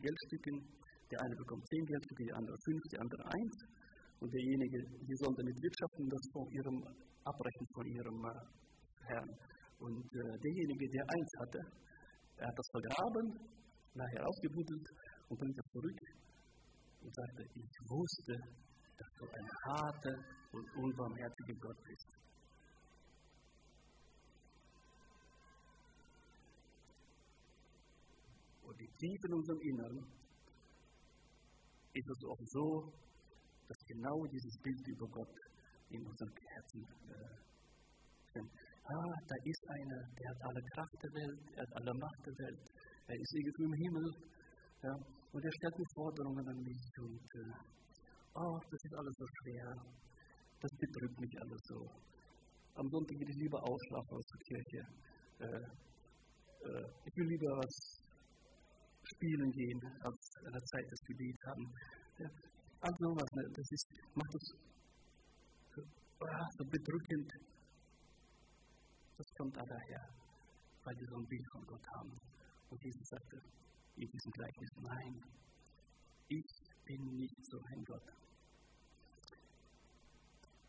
Geldstücken 0.00 0.82
der 1.12 1.20
eine 1.20 1.36
bekommt 1.36 1.60
zehn 1.68 1.84
Geldstücke, 1.84 2.24
der 2.24 2.36
andere 2.40 2.56
fünf, 2.64 2.82
der 2.88 3.00
andere 3.04 3.24
eins. 3.36 3.56
Und 4.20 4.32
derjenige, 4.32 4.78
die 5.04 5.16
sollen 5.20 5.36
damit 5.36 5.56
wirtschaften, 5.60 6.08
das 6.08 6.24
von 6.32 6.46
ihrem 6.48 6.76
abrechnen 7.24 7.68
von 7.74 7.86
ihrem 7.86 8.18
äh, 8.24 8.32
Herrn. 9.12 9.30
Und 9.78 10.08
äh, 10.08 10.34
derjenige, 10.40 10.86
der 10.88 11.04
eins 11.04 11.30
hatte, 11.42 11.60
er 12.40 12.46
hat 12.48 12.56
das 12.56 12.68
vergraben, 12.72 13.26
nachher 13.92 14.22
ausgebuddelt 14.24 14.86
und 15.28 15.36
bringt 15.36 15.58
das 15.58 15.68
zurück 15.68 16.00
und 17.02 17.12
sagte, 17.12 17.42
ich 17.60 17.76
wusste, 17.92 18.34
dass 18.96 19.10
du 19.20 19.24
ein 19.26 19.48
harter 19.68 20.16
und 20.52 20.64
unbarmherziger 20.80 21.56
Gott 21.60 21.80
bist. 21.84 22.08
Tiefe 29.02 29.26
in 29.26 29.34
unserem 29.34 29.60
Inneren 29.60 29.98
ist 31.92 32.08
es 32.08 32.20
auch 32.22 32.38
so, 32.54 32.66
dass 33.66 33.78
genau 33.90 34.26
dieses 34.30 34.54
Bild 34.62 34.86
über 34.94 35.06
Gott 35.10 35.34
in 35.90 36.06
unserem 36.06 36.30
Herzen 36.30 36.86
äh. 37.10 38.40
Ah, 38.84 39.14
da 39.26 39.36
ist 39.44 39.64
einer, 39.68 40.00
der 40.18 40.28
hat 40.30 40.40
alle 40.42 40.62
Kraft 40.74 40.96
der 41.02 41.12
Welt, 41.14 41.40
er 41.54 41.62
hat 41.62 41.72
alle 41.82 41.94
Macht 41.98 42.20
der 42.26 42.34
Welt, 42.46 42.62
er 43.06 43.14
ist 43.14 43.34
irgendwo 43.34 43.62
im 43.64 43.74
Himmel. 43.74 44.06
Ja, 44.82 44.94
und 45.32 45.44
er 45.44 45.52
stellt 45.52 45.78
mir 45.78 45.90
Forderungen 45.94 46.48
an 46.48 46.58
mich 46.62 46.82
und 46.98 47.26
äh, 47.42 47.52
oh, 48.34 48.58
das 48.70 48.80
ist 48.82 48.94
alles 48.94 49.14
so 49.18 49.26
schwer, 49.38 49.68
das 50.60 50.70
betrübt 50.78 51.20
mich 51.20 51.34
alles 51.42 51.60
so. 51.66 51.78
Am 52.74 52.88
Sonntag 52.88 53.18
will 53.18 53.30
ich 53.30 53.40
lieber 53.42 53.60
ausschlafen 53.62 54.14
als 54.16 54.26
zur 54.26 54.40
Kirche. 54.46 54.82
Äh, 55.38 55.62
äh, 56.70 56.86
ich 57.04 57.16
will 57.16 57.28
lieber 57.28 57.50
was 57.58 58.01
spielen 59.22 59.50
gehen, 59.52 59.80
als 60.02 60.18
der 60.42 60.64
Zeit 60.64 60.90
des 60.90 61.00
Gebets 61.06 61.42
haben. 61.46 61.64
Ja, 62.18 62.28
also 62.80 63.14
was, 63.14 63.30
ne, 63.38 63.42
das 63.54 63.70
ist, 63.70 63.86
macht 64.14 64.34
uns 64.34 64.48
so, 65.74 65.82
ah, 66.26 66.48
so 66.58 66.64
bedrückend. 66.64 67.30
Das 69.16 69.26
kommt 69.38 69.56
da 69.56 69.62
daher, 69.62 70.02
weil 70.82 70.96
wir 70.98 71.06
so 71.06 71.16
ein 71.18 71.26
Bild 71.26 71.46
von 71.52 71.62
Gott 71.66 71.86
haben. 71.94 72.10
Und 72.70 72.82
Jesus 72.82 73.06
sagte 73.06 73.38
in 73.94 74.08
diesem 74.10 74.32
Gleichnis, 74.32 74.70
nein, 74.82 75.14
ich 76.26 76.50
bin 76.84 77.02
nicht 77.14 77.46
so 77.46 77.58
ein 77.62 77.84
Gott. 77.84 78.08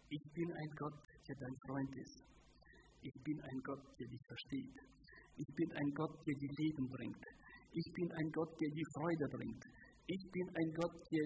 Ich 0.10 0.24
bin 0.34 0.52
ein 0.54 0.72
Gott, 0.78 1.00
der 1.28 1.36
dein 1.40 1.56
Freund 1.66 1.96
ist. 1.98 2.22
Ich 3.02 3.18
bin 3.24 3.42
ein 3.42 3.60
Gott, 3.64 3.82
der 4.00 4.08
dich 4.08 4.22
versteht. 4.28 4.78
Ich 5.38 5.56
bin 5.56 5.72
ein 5.72 5.92
Gott, 5.96 6.14
der 6.28 6.36
dir 6.36 6.54
Leben 6.54 6.88
bringt. 6.88 7.26
Ich 7.74 7.90
bin 7.94 8.08
ein 8.12 8.30
Gott, 8.32 8.54
der 8.62 8.70
die 8.70 8.88
Freude 8.94 9.26
bringt. 9.34 9.64
Ich 10.06 10.24
bin 10.30 10.48
ein 10.54 10.70
Gott, 10.78 10.96
der 11.10 11.26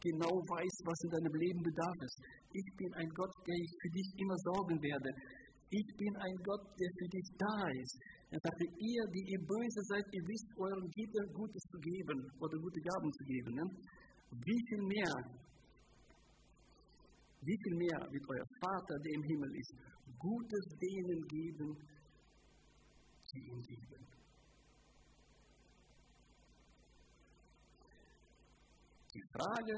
genau 0.00 0.32
weiß, 0.32 0.74
was 0.88 0.98
in 1.04 1.10
deinem 1.12 1.36
Leben 1.36 1.62
bedarf 1.62 1.98
ist. 2.00 2.18
Ich 2.52 2.68
bin 2.76 2.90
ein 2.94 3.10
Gott, 3.12 3.34
der 3.44 3.56
ich 3.56 3.72
für 3.82 3.92
dich 3.92 4.08
immer 4.16 4.38
sorgen 4.48 4.80
werde. 4.80 5.10
Ich 5.68 5.88
bin 5.98 6.14
ein 6.16 6.36
Gott, 6.46 6.64
der 6.78 6.90
für 6.96 7.10
dich 7.10 7.28
da 7.36 7.58
ist. 7.68 7.96
Er 8.30 8.40
sagte, 8.40 8.64
ihr, 8.64 9.02
die 9.12 9.24
ihr 9.28 9.42
böse 9.44 9.82
seid, 9.92 10.04
ihr 10.12 10.24
wisst 10.24 10.50
euren 10.56 10.88
Gitter 10.94 11.26
Gutes 11.34 11.62
zu 11.68 11.78
geben 11.78 12.18
oder 12.40 12.56
gute 12.58 12.80
Gaben 12.80 13.12
zu 13.12 13.24
geben. 13.24 13.52
Ne? 13.54 13.64
Wie 14.30 14.60
viel 14.68 14.82
mehr, 14.88 15.14
wie 17.42 17.58
viel 17.60 17.76
mehr 17.76 17.98
wird 18.08 18.24
euer 18.30 18.48
Vater, 18.62 18.96
der 19.04 19.12
im 19.14 19.22
Himmel 19.22 19.52
ist, 19.58 19.72
Gutes 20.18 20.64
denen 20.80 21.20
geben, 21.28 21.76
die 23.34 23.42
ihn 23.50 23.62
lieben. 23.68 24.15
Die 29.16 29.24
Frage, 29.32 29.72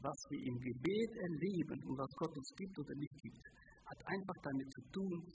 was 0.00 0.16
wir 0.30 0.46
im 0.46 0.58
Gebet 0.60 1.10
erleben 1.20 1.78
und 1.84 1.98
was 1.98 2.10
Gott 2.16 2.34
uns 2.34 2.54
gibt 2.56 2.78
oder 2.78 2.94
nicht 2.94 3.20
gibt, 3.20 3.44
hat 3.84 4.06
einfach 4.06 4.34
damit 4.42 4.72
zu 4.72 4.80
tun, 4.90 5.32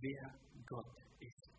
wer 0.00 0.34
Gott 0.64 0.96
ist. 1.18 1.50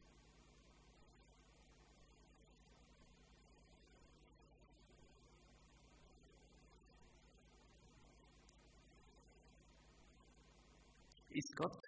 Ist 11.30 11.56
Gott 11.58 11.80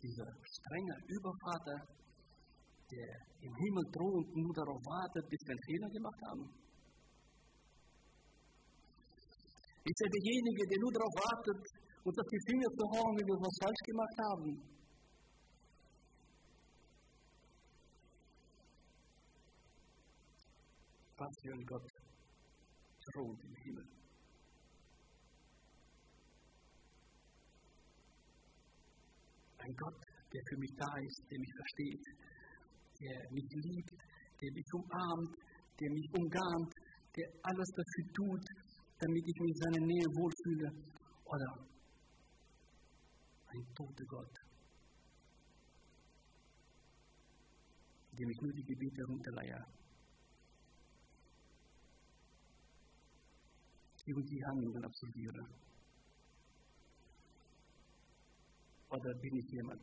dieser 0.00 0.30
strenge 0.44 0.94
Übervater, 1.08 1.88
der 2.90 3.10
im 3.40 3.54
Himmel 3.54 3.84
thront 3.92 4.26
und 4.32 4.42
nur 4.42 4.54
darauf 4.54 4.80
wartet, 4.84 5.24
bis 5.28 5.40
wir 5.44 5.52
einen 5.52 5.66
Fehler 5.68 5.90
gemacht 5.90 6.20
haben? 6.28 6.44
Ist 9.84 10.00
er 10.04 10.10
derjenige, 10.10 10.62
der 10.68 10.78
nur 10.80 10.92
darauf 10.92 11.14
wartet, 11.16 11.60
uns 12.04 12.18
auf 12.18 12.28
die 12.28 12.42
Finger 12.48 12.70
zu 12.76 12.84
hauen, 12.92 13.12
wenn 13.16 13.26
wir 13.28 13.36
etwas 13.36 13.56
falsch 13.62 13.82
gemacht 13.84 14.18
haben? 14.28 14.50
Was 21.18 21.34
für 21.42 21.52
ein 21.52 21.66
Gott 21.66 21.88
thront 23.12 23.40
im 23.42 23.54
Himmel. 23.64 23.86
Ein 29.58 29.74
Gott, 29.74 30.00
der 30.32 30.42
für 30.48 30.58
mich 30.58 30.72
da 30.76 30.90
ist, 31.00 31.22
der 31.30 31.38
mich 31.38 31.52
versteht, 31.56 32.04
der 33.00 33.30
mich 33.30 33.48
liebt, 33.50 33.90
der 34.40 34.52
mich 34.52 34.68
umarmt, 34.72 35.36
der 35.80 35.90
mich 35.90 36.08
umgarnt, 36.12 36.74
der 37.16 37.26
alles 37.42 37.70
dafür 37.70 38.06
tut, 38.14 38.44
damit 38.98 39.24
ich 39.26 39.40
mich 39.40 39.50
in 39.50 39.60
seiner 39.62 39.86
Nähe 39.86 40.08
wohlfühle. 40.18 40.68
Oder 41.24 41.68
ein 43.48 43.74
toter 43.74 44.04
Gott, 44.06 44.34
dem 48.18 48.30
ich 48.30 48.40
nur 48.40 48.52
die 48.52 48.64
Gebete 48.64 49.04
runterleihe. 49.04 49.64
Und 54.08 54.26
die 54.30 54.42
Handlungen 54.42 54.84
absolviere. 54.86 55.44
Oder 58.88 59.14
bin 59.20 59.36
ich 59.36 59.50
jemand, 59.52 59.82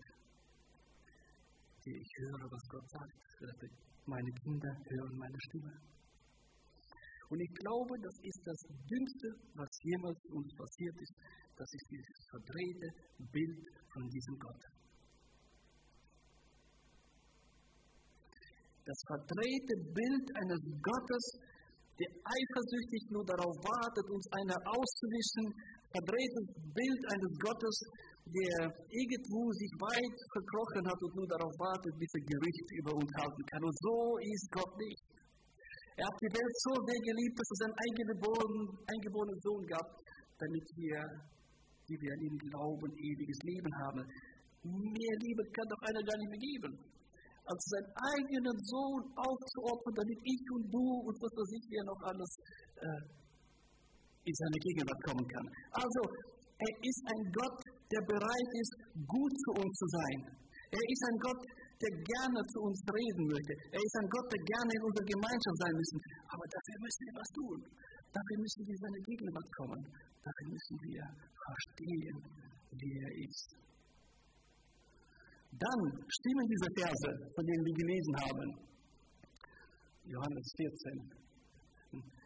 der 1.85 1.97
ich 2.01 2.11
höre, 2.17 2.45
was 2.49 2.63
Gott 2.69 2.89
sagt? 2.89 3.13
Meine 4.05 4.31
Kinder 4.41 4.71
hören 4.89 5.17
meine 5.17 5.39
Stimme. 5.49 5.73
Und 7.29 7.39
ich 7.41 7.53
glaube, 7.57 7.93
das 8.01 8.15
ist 8.21 8.41
das 8.45 8.59
Dümmste, 8.85 9.29
was 9.57 9.69
jemals 9.81 10.19
uns 10.29 10.49
passiert 10.53 10.95
ist. 11.01 11.13
Das 11.57 11.69
ist 11.73 11.87
dieses 11.89 12.19
verdrehte 12.29 12.87
Bild 13.31 13.65
von 13.93 14.03
diesem 14.09 14.35
Gott. 14.37 14.63
Das 18.85 18.99
verdrehte 19.09 19.73
Bild 19.89 20.27
eines 20.37 20.61
Gottes, 20.77 21.25
der 21.97 22.11
eifersüchtig 22.21 23.01
nur 23.09 23.25
darauf 23.25 23.55
wartet, 23.57 24.05
uns 24.05 24.25
einer 24.29 24.59
auszuwischen. 24.69 25.45
Verdrehtes 25.95 26.45
Bild 26.75 27.01
eines 27.09 27.33
Gottes, 27.39 27.75
der 28.25 28.73
irgendwo 28.89 29.53
sich 29.53 29.73
weit 29.77 30.17
verkrochen 30.33 30.83
hat 30.89 30.97
und 30.97 31.13
nur 31.13 31.29
darauf 31.29 31.53
wartet, 31.61 31.93
bis 31.93 32.09
er 32.17 32.25
Gericht 32.25 32.67
über 32.73 32.93
uns 32.97 33.11
halten 33.21 33.43
kann. 33.45 33.63
Und 33.63 33.77
so 33.77 34.17
ist 34.17 34.47
Gott 34.49 34.73
nicht. 34.81 35.01
Er 35.95 36.05
hat 36.09 36.17
die 36.19 36.33
Welt 36.33 36.55
so 36.59 36.73
sehr 36.75 37.01
geliebt, 37.05 37.35
dass 37.37 37.49
er 37.53 37.59
seinen 37.63 37.77
eingeborenen, 37.85 38.65
eingeborenen 38.89 39.39
Sohn 39.39 39.63
gab, 39.69 39.87
damit 40.41 40.65
wir, 40.75 40.99
die 41.87 41.97
wir 42.01 42.11
an 42.17 42.21
ihn 42.25 42.37
glauben, 42.49 42.89
ewiges 42.97 43.39
Leben 43.45 43.71
haben. 43.85 44.01
Mehr 44.65 45.15
Liebe 45.21 45.43
kann 45.53 45.69
doch 45.69 45.81
einer 45.85 46.03
gar 46.03 46.17
nicht 46.17 46.31
mehr 46.33 46.43
geben, 46.49 46.71
als 47.45 47.61
seinen 47.69 47.91
eigenen 47.93 48.57
Sohn 48.65 49.03
aufzuopfern, 49.13 49.95
damit 49.95 50.19
ich 50.25 50.43
und 50.49 50.65
du 50.73 50.85
und 51.05 51.15
was 51.21 51.31
weiß 51.31 51.51
ich, 51.61 51.65
wer 51.69 51.83
noch 51.85 52.01
alles 52.09 52.31
äh, 52.81 53.01
in 54.25 54.33
seine 54.33 54.59
Gegenwart 54.65 55.01
kommen 55.05 55.27
kann. 55.29 55.47
Also, 55.69 56.01
er 56.57 56.73
ist 56.81 57.01
ein 57.05 57.23
Gott, 57.31 57.59
der 57.91 58.03
bereit 58.05 58.51
ist, 58.61 58.73
gut 59.05 59.33
zu 59.45 59.51
uns 59.61 59.73
zu 59.77 59.87
sein. 59.87 60.19
Er 60.73 60.85
ist 60.89 61.03
ein 61.07 61.19
Gott, 61.21 61.41
der 61.81 61.91
gerne 61.91 62.39
zu 62.51 62.59
uns 62.65 62.79
reden 62.87 63.25
möchte. 63.29 63.53
Er 63.71 63.81
ist 63.83 63.95
ein 63.99 64.09
Gott, 64.09 64.27
der 64.31 64.41
gerne 64.41 64.71
in 64.75 64.83
unserer 64.89 65.07
Gemeinschaft 65.07 65.59
sein 65.59 65.75
möchte. 65.75 65.97
Aber 66.31 66.45
dafür 66.47 66.77
müssen 66.81 67.03
wir 67.05 67.15
was 67.15 67.29
tun. 67.35 67.59
Dafür 68.15 68.37
müssen 68.39 68.61
wir 68.65 68.73
in 68.73 68.81
seine 68.81 69.01
Gegenwart 69.05 69.49
kommen. 69.59 69.81
Dafür 70.23 70.47
müssen 70.49 70.75
wir 70.87 71.03
verstehen, 71.45 72.17
wie 72.79 72.93
er 72.95 73.11
ist. 73.27 73.49
Dann 75.55 75.81
stimmen 76.07 76.45
diese 76.51 76.69
Verse, 76.79 77.11
von 77.35 77.43
denen 77.45 77.63
wir 77.63 77.75
gelesen 77.75 78.15
haben. 78.23 78.47
Johannes 80.03 80.47
14. 80.57 81.25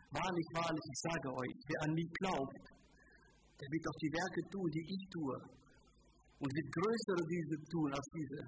Wahrlich, 0.09 0.47
wahrlich, 0.57 0.85
ich 0.89 1.01
sage 1.05 1.29
euch, 1.29 1.53
wer 1.69 1.79
an 1.85 1.93
mich 1.93 2.09
glaubt, 2.17 2.57
der 3.59 3.69
wird 3.69 3.85
auch 3.85 3.99
die 3.99 4.13
Werke 4.15 4.41
tun, 4.49 4.69
die 4.71 4.85
ich 4.87 5.03
tue. 5.11 5.37
Und 6.39 6.49
wird 6.49 6.69
größere 6.71 7.23
diese 7.27 7.57
tun 7.67 7.91
als 7.91 8.07
diese 8.15 8.41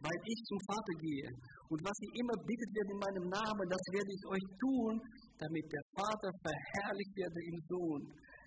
weil 0.00 0.18
ich 0.24 0.40
zum 0.48 0.60
Vater 0.64 0.94
gehe. 0.96 1.28
Und 1.68 1.80
was 1.84 1.96
ihr 2.00 2.12
immer 2.24 2.36
bittet 2.40 2.70
werdet 2.72 2.92
in 2.96 3.00
meinem 3.04 3.26
Namen, 3.28 3.66
das 3.68 3.84
werde 3.92 4.10
ich 4.10 4.24
euch 4.32 4.46
tun, 4.56 4.94
damit 5.36 5.64
der 5.68 5.84
Vater 5.92 6.30
verherrlicht 6.40 7.14
werde 7.20 7.40
im 7.52 7.58
Sohn. 7.68 8.02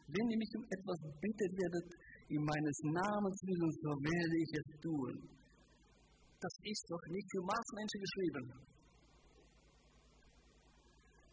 Wenn 0.09 0.27
ihr 0.33 0.39
mich 0.41 0.53
um 0.57 0.65
etwas 0.65 0.99
bittet 1.21 1.53
werdet, 1.53 1.87
in 2.27 2.41
meines 2.41 2.77
Namens 2.89 3.37
willen, 3.45 3.71
so 3.85 3.91
werde 4.01 4.35
ich 4.41 4.51
es 4.57 4.67
tun. 4.81 5.13
Das 6.41 6.53
ist 6.65 6.85
doch 6.89 7.05
nicht 7.07 7.27
für 7.31 7.43
Marsmenschen 7.45 8.01
geschrieben. 8.01 8.45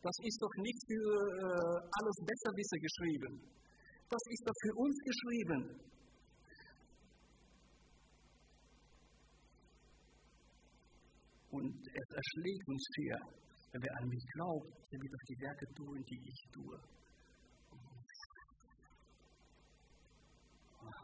Das 0.01 0.17
ist 0.23 0.39
doch 0.41 0.55
nicht 0.63 0.81
für 0.87 1.09
äh, 1.13 1.77
alles 1.99 2.17
Besserwisser 2.25 2.79
geschrieben. 2.79 3.33
Das 4.11 4.23
ist 4.29 4.43
doch 4.45 4.59
für 4.63 4.75
uns 4.75 4.97
geschrieben. 5.05 5.91
und 11.51 11.75
es 11.89 12.09
erschlägt 12.15 12.69
uns 12.69 12.85
schier. 12.95 13.19
Wenn 13.73 13.83
wer 13.83 13.97
an 14.01 14.09
mich 14.09 14.25
glaubt, 14.35 14.93
der 14.93 15.01
wird 15.01 15.15
auch 15.15 15.27
die 15.29 15.41
Werke 15.41 15.67
tun, 15.75 16.05
die 16.09 16.21
ich 16.29 16.41
tue. 16.53 16.81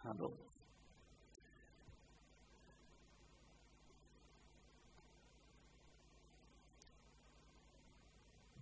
Hallo. 0.05 0.39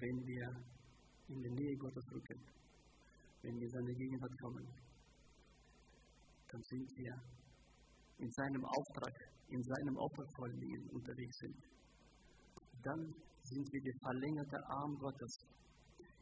Wenn 0.01 0.27
wir 0.27 0.49
in 1.29 1.43
die 1.43 1.51
Nähe 1.51 1.77
Gottes 1.77 2.05
rücken, 2.13 2.64
wenn 3.45 3.55
wir 3.61 3.67
in 3.69 3.71
seine 3.71 3.95
Gegenwart 3.95 4.35
kommen, 4.41 4.67
dann 6.51 6.63
sind 6.65 6.89
wir 6.97 7.15
in 8.19 8.31
seinem 8.31 8.65
Auftrag, 8.65 9.15
in 9.49 9.63
seinem 9.63 9.97
Opfervollen 9.97 10.89
unterwegs 10.91 11.37
sind 11.39 11.75
dann 12.85 13.01
sind 13.43 13.67
wir 13.73 13.81
der 13.81 13.97
verlängerte 14.05 14.59
Arm 14.69 14.93
Gottes. 15.01 15.33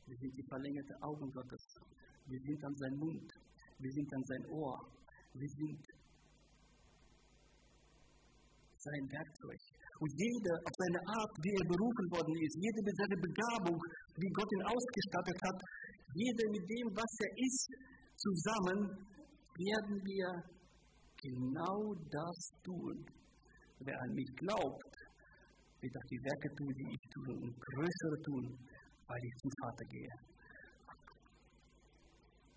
Wir 0.07 0.17
sind 0.17 0.33
die 0.39 0.47
verlängerte 0.47 0.95
Augen 1.03 1.29
Gottes. 1.31 1.63
Wir 2.27 2.39
sind 2.39 2.61
an 2.65 2.75
sein 2.77 2.95
Mund. 2.99 3.29
Wir 3.79 3.91
sind 3.91 4.09
an 4.15 4.25
sein 4.25 4.45
Ohr. 4.51 4.79
Wir 5.35 5.51
sind 5.51 5.83
sein 8.79 9.05
Werkzeug. 9.11 9.63
Und 10.03 10.11
jeder 10.19 10.55
auf 10.59 10.75
seine 10.75 11.03
Art, 11.07 11.35
wie 11.39 11.55
er 11.55 11.67
berufen 11.71 12.07
worden 12.11 12.35
ist, 12.43 12.55
jeder 12.59 12.83
mit 12.83 12.97
seiner 12.99 13.21
Begabung, 13.23 13.79
wie 14.19 14.31
Gott 14.35 14.51
ihn 14.51 14.67
ausgestattet 14.67 15.39
hat, 15.39 15.59
jeder 16.15 16.47
mit 16.51 16.65
dem, 16.69 16.87
was 16.93 17.13
er 17.25 17.33
ist, 17.37 17.69
zusammen 18.17 18.81
werden 19.57 19.97
wir 20.05 20.29
genau 21.23 21.95
das 22.11 22.39
tun. 22.63 22.97
Wer 23.81 23.97
an 23.99 24.13
mich 24.15 24.31
glaubt, 24.37 24.93
wird 25.81 25.95
auch 25.97 26.09
die 26.11 26.23
Werke 26.23 26.49
tun, 26.55 26.73
die 26.79 26.89
ich 26.95 27.05
tue, 27.11 27.35
und 27.35 27.55
größere 27.59 28.19
tun, 28.23 28.45
weil 29.07 29.23
ich 29.25 29.35
zum 29.43 29.51
Vater 29.63 29.87
gehe. 29.91 30.15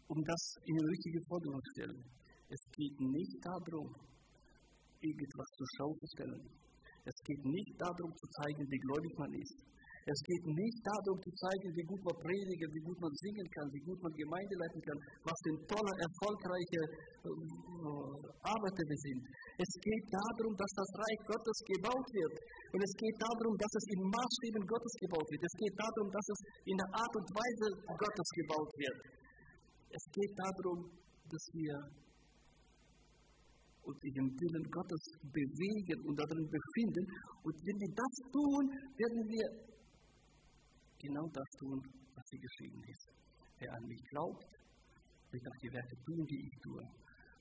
Um 0.08 0.22
das 0.22 0.44
in 0.66 0.76
die 0.78 0.90
richtige 0.94 1.22
Forderung 1.28 1.62
zu 1.62 1.72
stellen. 1.74 2.02
Es 2.48 2.62
geht 2.78 2.98
nicht 3.02 3.38
darum, 3.42 3.90
irgendwas 5.02 5.50
zur 5.58 5.70
Schau 5.78 5.90
zu 5.98 6.08
stellen. 6.14 6.46
Es 7.06 7.18
geht 7.26 7.44
nicht 7.46 7.74
darum 7.82 8.12
zu 8.14 8.28
zeigen, 8.38 8.64
wie 8.70 8.82
gläubig 8.86 9.14
man 9.18 9.34
ist. 9.34 9.58
Es 10.06 10.22
geht 10.22 10.46
nicht 10.46 10.80
darum 10.86 11.18
zu 11.18 11.34
zeigen, 11.34 11.74
wie 11.74 11.88
gut 11.90 11.98
man 12.06 12.14
predigen, 12.22 12.70
wie 12.78 12.86
gut 12.86 13.00
man 13.02 13.10
singen 13.10 13.48
kann, 13.58 13.66
wie 13.74 13.82
gut 13.90 13.98
man 14.06 14.14
Gemeinde 14.14 14.54
leiten 14.62 14.82
kann, 14.86 15.00
was 15.26 15.38
für 15.42 15.58
tolle, 15.66 15.94
erfolgreiche 15.98 16.82
äh, 17.26 17.30
Arbeiter 18.46 18.84
wir 18.86 19.02
sind. 19.02 19.22
Es 19.58 19.72
geht 19.82 20.06
darum, 20.14 20.54
dass 20.54 20.74
das 20.78 20.92
Reich 21.02 21.22
Gottes 21.26 21.58
gebaut 21.66 22.06
wird. 22.14 22.36
Und 22.78 22.82
es 22.86 22.94
geht 23.02 23.18
darum, 23.18 23.58
dass 23.58 23.74
es 23.82 23.86
in 23.98 24.02
Maßstäben 24.06 24.64
Gottes 24.70 24.94
gebaut 25.02 25.26
wird. 25.26 25.42
Es 25.42 25.56
geht 25.58 25.74
darum, 25.74 26.08
dass 26.14 26.28
es 26.30 26.40
in 26.70 26.78
der 26.78 26.92
Art 27.02 27.14
und 27.18 27.28
Weise 27.34 27.68
Gottes 27.98 28.30
gebaut 28.30 28.72
wird. 28.78 28.98
Es 29.90 30.06
geht 30.14 30.34
darum, 30.38 30.80
dass 31.34 31.46
wir 31.50 31.74
uns 33.90 34.00
in 34.06 34.14
dem 34.22 34.30
Willen 34.38 34.66
Gottes 34.70 35.02
bewegen 35.34 36.00
und 36.06 36.14
darin 36.14 36.46
befinden. 36.46 37.06
Und 37.42 37.56
wenn 37.58 37.78
wir 37.82 37.92
das 37.98 38.14
tun, 38.30 38.64
werden 38.70 39.22
wir 39.34 39.46
genau 41.06 41.28
das 41.30 41.50
tun, 41.60 41.82
was 42.16 42.26
hier 42.30 42.40
geschrieben 42.40 42.82
ist. 42.84 43.06
Wer 43.60 43.74
an 43.74 43.86
mich 43.88 44.02
glaubt, 44.10 44.46
wird 45.32 45.48
auch 45.48 45.60
die 45.62 45.74
Werke 45.74 45.96
tun, 46.06 46.26
die 46.26 46.42
ich 46.48 46.58
tue. 46.64 46.84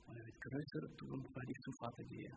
Und 0.06 0.16
er 0.16 0.24
wird 0.26 0.40
größere 0.40 0.96
tun, 0.96 1.24
weil 1.34 1.50
ich 1.50 1.58
zum 1.64 1.74
Vater 1.80 2.04
gehe. 2.04 2.32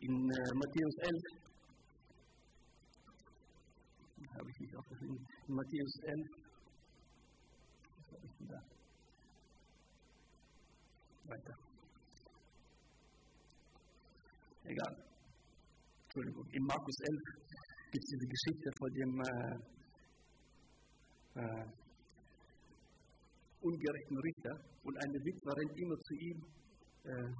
In 0.00 0.30
äh, 0.30 0.54
Matthäus 0.54 0.96
11 1.00 1.46
habe 4.36 4.50
ich 4.50 4.58
nicht 4.60 4.76
aufgeschrieben. 4.76 5.26
In 5.48 5.54
Matthäus 5.54 5.94
11 6.02 6.46
was 7.96 8.12
habe 8.12 8.26
ich 8.26 8.34
denn 8.38 8.48
da? 8.48 8.60
Weiter. 11.24 11.54
Egal. 14.64 14.94
Entschuldigung. 16.04 16.46
In 16.52 16.62
Markus 16.64 16.96
11 17.00 17.45
gibt 17.96 18.04
es 18.04 18.12
diese 18.12 18.28
Geschichte 18.28 18.68
von 18.76 18.90
dem 18.92 19.12
äh, 19.24 19.56
äh, 21.40 21.64
ungerechten 23.60 24.18
Richter 24.18 24.52
und 24.84 24.96
eine 24.98 25.18
Witwe 25.24 25.56
rennt 25.56 25.78
immer 25.80 25.96
zu 25.96 26.14
ihm 26.14 26.44
äh, 27.04 27.32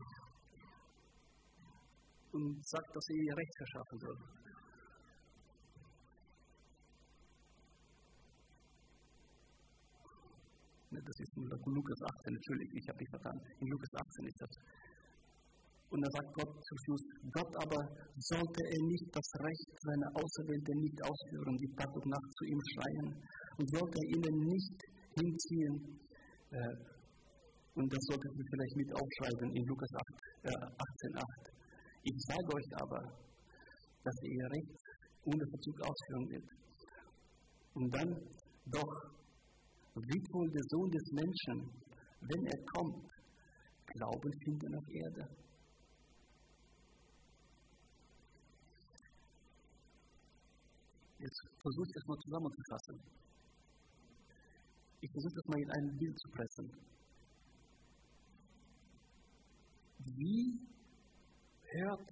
und 2.33 2.67
sagt, 2.67 2.89
dass 2.97 3.09
er 3.11 3.17
ihr 3.17 3.37
Recht 3.37 3.55
verschaffen 3.59 3.99
soll. 4.01 4.17
Ne, 10.91 11.03
das 11.05 11.21
ist 11.21 11.37
in 11.37 11.45
Lukas 11.45 12.01
18, 12.17 12.35
Entschuldigung, 12.35 12.77
ich 12.79 12.89
habe 12.89 12.99
dich 12.99 13.11
vertan. 13.11 13.39
In 13.61 13.69
Lukas 13.69 13.93
18 13.93 14.27
ist 14.27 14.41
das. 14.41 14.57
Und 15.91 16.03
dann 16.03 16.13
sagt 16.19 16.31
Gott 16.35 16.51
zum 16.51 16.79
Schluss, 16.83 17.05
Gott 17.31 17.53
aber 17.63 17.81
sollte 18.19 18.61
er 18.63 18.83
nicht 18.91 19.07
das 19.15 19.29
Recht 19.39 19.71
seiner 19.87 20.11
Auserwählten 20.19 20.77
nicht 20.83 20.99
ausführen, 20.99 21.55
die 21.57 21.73
Tag 21.79 21.91
und 21.95 22.07
Nacht 22.11 22.31
zu 22.35 22.45
ihm 22.45 22.61
schreien, 22.75 23.09
und 23.59 23.67
sollte 23.71 23.97
er 24.03 24.09
ihnen 24.19 24.37
nicht 24.51 24.79
hinziehen, 25.15 25.77
äh, 26.51 26.75
und 27.77 27.87
das 27.93 28.03
solltet 28.09 28.33
ihr 28.35 28.47
vielleicht 28.51 28.77
mit 28.77 28.91
aufschreiben 28.97 29.49
in 29.55 29.65
Lukas 29.69 29.93
8, 29.95 30.49
äh, 30.49 30.65
18,8. 31.15 31.57
Ich 32.03 32.19
sage 32.25 32.49
euch 32.57 32.71
aber, 32.83 33.03
dass 34.03 34.17
er 34.23 34.31
ihr 34.31 34.49
Recht 34.51 34.77
ohne 35.27 35.45
Verzug 35.51 35.77
ausführen 35.83 36.27
wird. 36.31 36.49
Und 37.75 37.89
dann 37.95 38.11
doch 38.73 38.95
wird 39.95 40.27
wohl 40.33 40.49
der 40.51 40.67
Sohn 40.71 40.91
des 40.91 41.07
Menschen, 41.13 41.57
wenn 42.21 42.43
er 42.47 42.61
kommt, 42.75 43.07
Glauben 43.87 44.33
finden 44.45 44.75
auf 44.75 44.89
Erde. 44.91 45.46
Jetzt 51.19 51.41
versuche 51.63 51.87
ich 51.87 51.95
das 51.95 52.07
mal 52.07 52.19
zusammenzufassen. 52.19 52.97
Ich 55.01 55.11
versuche 55.11 55.35
das 55.35 55.47
mal 55.47 55.61
in 55.61 55.71
ein 55.71 55.97
Bild 55.97 56.19
zu 56.19 56.29
pressen. 56.31 56.67
Wie 60.17 60.59
hört 61.63 62.09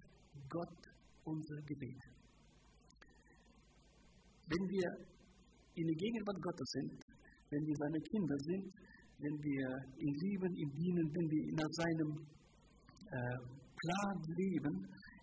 Gott 0.49 0.79
unser 1.25 1.57
Gebet? 1.63 2.01
Wenn 4.47 4.69
wir 4.69 4.89
in 5.75 5.87
der 5.87 5.97
Gegenwart 5.97 6.41
Gottes 6.43 6.71
sind, 6.71 6.93
wenn 7.51 7.67
wir 7.67 7.77
seine 7.77 8.01
Kinder 8.01 8.37
sind, 8.39 8.65
wenn 9.19 9.37
wir 9.43 9.67
ihn 9.99 10.15
lieben, 10.15 10.53
ihm 10.55 10.71
dienen, 10.75 11.07
wenn 11.15 11.29
wir 11.31 11.45
nach 11.55 11.73
seinem 11.73 12.11
äh, 13.11 13.65
Plan 13.79 14.17
leben, 14.37 14.75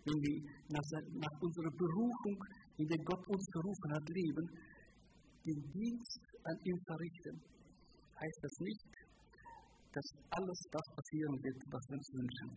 wenn 0.05 0.19
wir 0.25 0.37
nach, 0.69 0.87
nach, 1.13 1.35
unserer 1.41 1.71
Berufung, 1.77 2.37
in 2.77 2.87
der 2.87 3.01
Gott 3.05 3.23
uns 3.27 3.45
berufen 3.51 3.89
hat, 3.93 4.05
leben, 4.09 4.45
den 5.45 5.59
Dienst 5.73 6.21
an 6.43 6.57
ihm 6.63 6.77
verrichten, 6.85 7.35
heißt 8.19 8.39
das 8.41 8.55
nicht, 8.59 8.91
dass 9.93 10.07
alles 10.31 10.59
das 10.71 10.87
passieren 10.95 11.35
wird, 11.43 11.59
was 11.67 11.83
wir 11.89 11.97
uns 11.97 12.09
wünschen. 12.13 12.49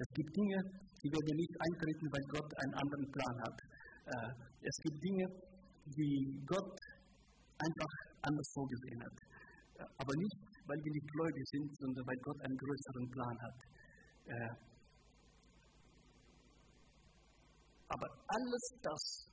Es 0.00 0.08
gibt 0.16 0.32
Dinge, 0.34 0.58
die 1.04 1.10
werden 1.12 1.36
nicht 1.36 1.54
eintreten, 1.60 2.06
weil 2.10 2.26
Gott 2.34 2.50
einen 2.64 2.74
anderen 2.74 3.08
Plan 3.12 3.36
hat. 3.44 3.58
Äh, 4.10 4.32
es 4.64 4.76
gibt 4.82 4.98
Dinge, 5.04 5.26
die 5.86 6.40
Gott 6.46 6.72
einfach 7.60 7.92
anders 8.22 8.48
vorgesehen 8.54 9.00
hat. 9.04 9.18
Aber 9.80 10.14
nicht, 10.16 10.38
weil 10.66 10.80
wir 10.82 10.92
nicht 10.92 11.08
gläubig 11.12 11.44
sind, 11.52 11.68
sondern 11.78 12.04
weil 12.06 12.20
Gott 12.24 12.40
einen 12.44 12.56
größeren 12.56 13.06
Plan 13.10 13.36
hat. 13.44 13.58
Äh, 14.24 14.52
aber 17.88 18.08
alles 18.26 18.64
das, 18.82 19.29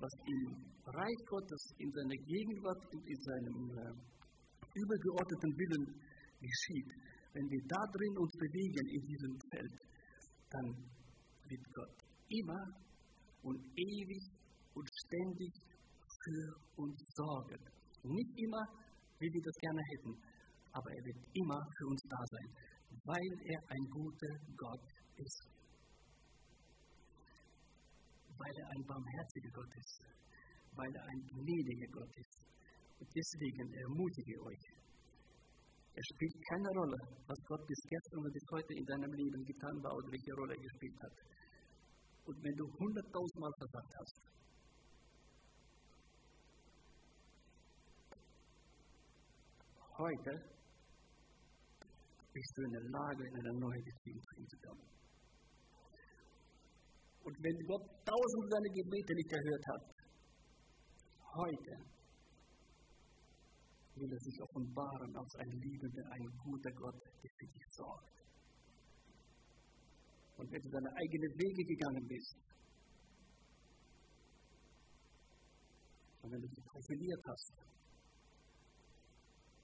was 0.00 0.14
im 0.24 0.40
Reich 0.86 1.20
Gottes, 1.28 1.62
in 1.78 1.90
seiner 1.92 2.18
Gegenwart 2.24 2.82
und 2.94 3.04
in 3.06 3.20
seinem 3.20 3.58
äh, 3.76 3.92
übergeordneten 4.74 5.52
Willen 5.60 5.84
geschieht, 6.40 6.90
wenn 7.32 7.46
wir 7.46 7.62
da 7.68 7.80
drin 7.92 8.14
uns 8.18 8.32
bewegen 8.32 8.86
in 8.88 9.02
diesem 9.06 9.34
Feld, 9.52 9.76
dann 10.50 10.66
wird 11.46 11.64
Gott 11.74 11.96
immer 12.28 12.62
und 13.42 13.60
ewig 13.76 14.24
und 14.74 14.88
ständig 15.06 15.52
für 16.24 16.44
uns 16.76 16.98
sorgen. 17.14 17.60
Nicht 18.02 18.32
immer, 18.38 18.64
wie 19.18 19.30
wir 19.30 19.42
das 19.44 19.56
gerne 19.60 19.82
hätten, 19.92 20.14
aber 20.72 20.90
er 20.90 21.04
wird 21.04 21.20
immer 21.34 21.60
für 21.78 21.86
uns 21.86 22.02
da 22.08 22.20
sein, 22.24 22.48
weil 23.04 23.30
er 23.52 23.60
ein 23.68 23.84
guter 23.90 24.32
Gott 24.56 24.84
ist. 25.16 25.59
Weil 28.40 28.56
er 28.56 28.68
ein 28.72 28.84
barmherziger 28.88 29.52
Gott 29.52 29.72
ist, 29.76 30.00
weil 30.72 30.92
er 30.96 31.04
ein 31.04 31.20
gnädiger 31.28 31.88
Gott 31.92 32.12
ist. 32.16 32.40
Und 33.00 33.08
deswegen 33.14 33.68
ermutige 33.84 34.40
euch. 34.48 34.64
Es 35.92 36.06
spielt 36.14 36.36
keine 36.48 36.70
Rolle, 36.70 36.98
was 37.26 37.38
Gott 37.44 37.66
bis 37.66 37.80
gestern 37.84 38.20
oder 38.20 38.32
bis 38.32 38.46
heute 38.52 38.72
in 38.74 38.84
deinem 38.86 39.12
Leben 39.12 39.44
getan 39.44 39.76
war 39.82 39.92
oder 39.92 40.08
welche 40.12 40.32
Rolle 40.32 40.54
er 40.54 40.62
gespielt 40.62 40.98
hat. 41.02 41.16
Und 42.24 42.44
wenn 42.44 42.56
du 42.56 42.64
hunderttausendmal 42.78 43.52
versagt 43.58 43.92
hast, 43.98 44.16
heute 49.98 50.32
bist 52.32 52.52
du 52.56 52.62
in 52.62 52.72
der 52.72 52.86
Lage, 52.88 53.24
in 53.26 53.36
eine 53.36 53.58
neue 53.58 53.82
Beziehung 53.82 54.22
zu 54.48 54.56
kommen. 54.64 54.99
Und 57.24 57.36
wenn 57.44 57.66
Gott 57.66 57.84
tausend 58.04 58.46
seine 58.50 58.70
Gebete 58.70 59.12
nicht 59.14 59.32
erhört 59.32 59.66
hat, 59.68 59.84
heute 61.36 61.74
will 64.00 64.12
er 64.12 64.18
sich 64.18 64.40
offenbaren 64.40 65.16
als 65.16 65.34
ein 65.36 65.50
liebender, 65.60 66.04
ein 66.10 66.26
guter 66.44 66.72
Gott, 66.72 66.98
der 67.22 67.30
für 67.38 67.46
dich 67.52 67.66
sorgt. 67.76 68.20
Und 70.38 70.50
wenn 70.50 70.62
du 70.62 70.70
deine 70.70 70.88
eigenen 70.96 71.32
Wege 71.36 71.64
gegangen 71.68 72.06
bist, 72.08 72.36
und 76.22 76.32
wenn 76.32 76.40
du 76.40 76.48
dich 76.48 76.64
profiliert 76.64 77.22
hast, 77.28 77.52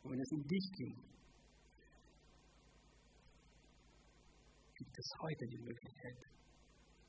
und 0.02 0.12
wenn 0.12 0.20
es 0.20 0.32
um 0.32 0.42
dich 0.46 0.66
ging, 0.76 0.94
gibt 4.76 4.98
es 4.98 5.08
heute 5.22 5.46
die 5.46 5.62
Möglichkeit, 5.64 6.35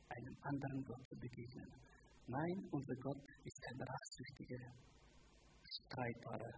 einem 0.10 0.36
anderen 0.42 0.84
Gott 0.84 1.04
zu 1.10 1.16
begegnen. 1.16 1.70
Nein, 2.28 2.68
unser 2.72 2.96
Gott 2.96 3.24
ist 3.44 3.62
kein 3.62 3.82
rachsüchtiger, 3.82 4.64
streitbarer 5.64 6.56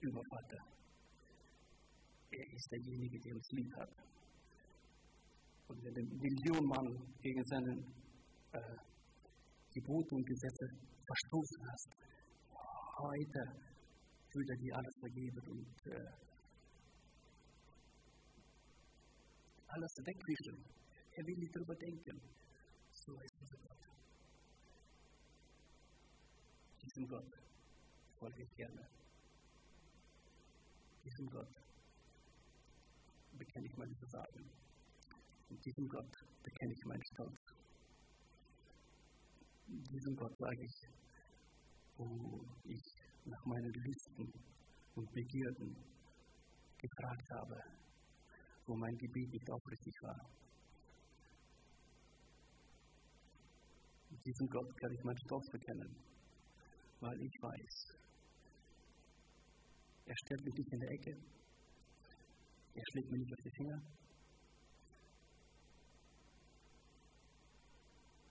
Übervater. 0.00 0.60
Er 2.30 2.46
ist 2.54 2.68
derjenige, 2.70 3.18
der 3.20 3.34
uns 3.34 3.48
lieb 3.52 3.72
hat. 3.76 3.92
Und 5.68 5.84
wenn 5.84 5.94
der 5.94 6.04
Millionenmann 6.04 6.88
gegen 7.20 7.44
seine 7.44 7.72
äh, 8.52 8.76
Gebote 9.72 10.14
und 10.14 10.26
Gesetze 10.26 10.66
verstoßen 11.06 11.60
hast, 11.70 11.90
heute 12.98 13.40
will 14.32 14.46
er 14.48 14.56
dir 14.56 14.76
alles 14.76 14.94
vergeben 15.00 15.40
und 15.50 15.92
äh, 15.92 16.30
alles 19.68 19.94
wegwischen. 20.04 20.79
Er 21.12 21.26
will 21.26 21.36
nicht 21.36 21.54
darüber 21.54 21.74
denken. 21.74 22.20
So 22.92 23.12
ist 23.20 23.34
unser 23.40 23.58
Gott. 23.58 23.80
Diesem 26.82 27.06
Gott 27.08 27.32
folge 28.18 28.42
ich 28.42 28.56
gerne. 28.56 28.88
Diesem 31.04 31.26
Gott 31.26 31.54
bekenne 33.38 33.66
ich 33.66 33.76
meine 33.76 33.94
Versagen. 33.96 34.50
Und 35.48 35.64
diesem 35.64 35.88
Gott 35.88 36.12
bekenne 36.42 36.72
ich 36.72 36.84
meinen 36.84 37.04
Stolz. 37.12 37.60
Diesem 39.66 40.14
Gott 40.16 40.36
sage 40.38 40.64
ich, 40.64 40.76
wo 41.96 42.40
ich 42.64 42.82
nach 43.24 43.44
meinen 43.46 43.72
Listen 43.72 44.32
und 44.94 45.12
Begierden 45.12 45.76
gefragt 46.78 47.28
habe, 47.34 47.56
wo 48.66 48.76
mein 48.76 48.96
Gebet 48.96 49.30
nicht 49.30 49.50
aufrichtig 49.50 49.94
war. 50.02 50.39
Diesem 54.10 54.46
Gott 54.48 54.76
kann 54.80 54.92
ich 54.92 55.04
meinen 55.04 55.18
Stolz 55.24 55.50
bekennen, 55.50 55.96
weil 57.00 57.20
ich 57.22 57.36
weiß, 57.40 58.00
er 60.04 60.16
stellt 60.24 60.44
mich 60.44 60.54
nicht 60.54 60.72
in 60.72 60.80
der 60.80 60.90
Ecke, 60.90 61.12
er 62.74 62.84
schlägt 62.90 63.10
mir 63.10 63.18
nicht 63.18 63.32
auf 63.32 63.42
die 63.44 63.56
Finger, 63.56 63.80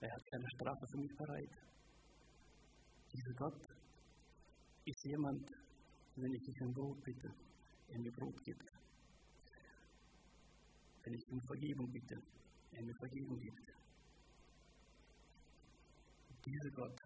er 0.01 0.11
hat 0.11 0.25
keine 0.31 0.49
Strafe 0.55 0.85
für 0.91 0.99
mich 0.99 1.15
bereit. 1.15 1.69
Dieser 3.11 3.33
Gott 3.33 3.61
ist 4.85 5.05
jemand, 5.05 5.49
wenn 6.15 6.33
ich 6.33 6.43
dich 6.43 6.61
um 6.61 6.73
Brot 6.73 7.03
bitte, 7.03 7.29
er 7.87 7.99
mir 7.99 8.11
Brot 8.11 8.43
gibt. 8.43 8.69
Wenn 11.03 11.13
ich 11.13 11.27
um 11.31 11.41
Vergebung 11.41 11.91
bitte, 11.91 12.15
er 12.71 12.83
mir 12.83 12.95
Vergebung 12.99 13.39
gibt. 13.39 13.78
Dieser 16.49 16.71
Gott 16.71 16.97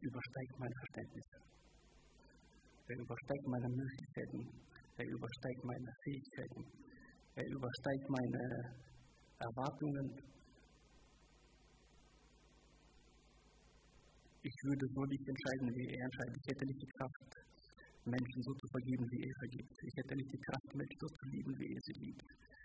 übersteigt 0.00 0.54
meine 0.62 0.76
Verständnisse. 0.78 1.38
Er 2.86 2.98
übersteigt 3.02 3.46
meine 3.50 3.68
Möglichkeiten. 3.68 4.40
Er 5.02 5.06
übersteigt 5.10 5.62
meine 5.64 5.90
Fähigkeiten. 6.04 6.62
Er 7.34 7.46
übersteigt 7.50 8.06
meine 8.08 8.44
Erwartungen. 9.42 10.06
Ich 14.46 14.56
würde 14.62 14.86
so 14.94 15.02
nicht 15.02 15.26
entscheiden, 15.26 15.66
wie 15.74 15.86
er 15.90 16.04
entscheidet. 16.06 16.36
Ich 16.38 16.46
hätte 16.46 16.66
nicht 16.66 16.82
die 16.86 16.92
Kraft, 16.94 17.30
Menschen 18.06 18.42
so 18.46 18.52
zu 18.54 18.66
vergeben, 18.70 19.04
wie 19.10 19.22
er 19.26 19.34
vergibt. 19.42 19.74
Ich 19.82 19.94
hätte 19.98 20.14
nicht 20.14 20.30
die 20.30 20.44
Kraft, 20.46 20.68
Menschen 20.78 20.98
so 21.02 21.08
zu 21.10 21.24
lieben, 21.34 21.52
wie 21.58 21.74
er 21.74 21.82
sie 21.82 21.98
liebt. 22.06 22.55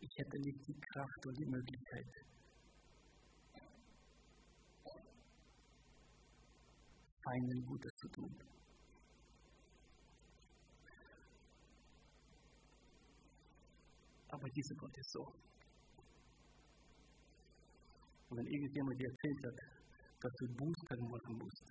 Ich 0.00 0.10
hätte 0.16 0.38
nicht 0.38 0.66
die 0.68 0.80
Kraft 0.92 1.26
und 1.26 1.38
die 1.38 1.46
Möglichkeit, 1.46 2.06
Feinden 7.24 7.66
Gutes 7.66 7.92
zu 7.96 8.08
tun. 8.08 8.34
Aber 14.28 14.48
dieser 14.50 14.74
Gott 14.76 14.96
ist 14.96 15.10
so. 15.10 15.24
Und 18.28 18.36
wenn 18.38 18.46
irgendjemand 18.46 19.00
dir 19.00 19.08
erzählt 19.08 19.44
hat, 19.46 19.58
dass 20.20 20.32
du 20.38 20.46
Bußgang 20.54 21.10
machen 21.10 21.38
musst, 21.38 21.66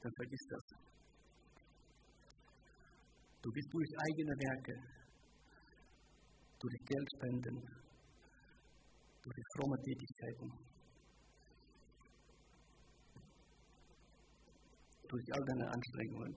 dann 0.00 0.12
vergiss 0.16 0.46
das. 0.48 0.66
Du 3.42 3.50
bist 3.52 3.68
durch 3.72 3.90
eigene 3.98 4.34
Werke, 4.36 4.99
durch 6.60 6.78
Geldspenden, 6.84 7.56
durch 9.22 9.40
fromme 9.56 9.76
Tätigkeiten, 9.80 10.50
durch 15.08 15.26
all 15.32 15.44
deine 15.46 15.66
Anstrengungen 15.72 16.36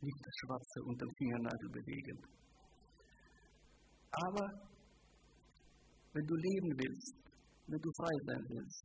nicht 0.00 0.20
das 0.24 0.34
Schwarze 0.40 0.78
unter 0.84 1.06
dem 1.06 1.14
Fingernagel 1.16 1.70
bewegen. 1.70 2.18
Aber 4.12 4.46
wenn 6.12 6.26
du 6.26 6.34
leben 6.34 6.70
willst, 6.76 7.16
wenn 7.66 7.80
du 7.80 7.90
frei 7.96 8.14
sein 8.26 8.44
willst, 8.48 8.84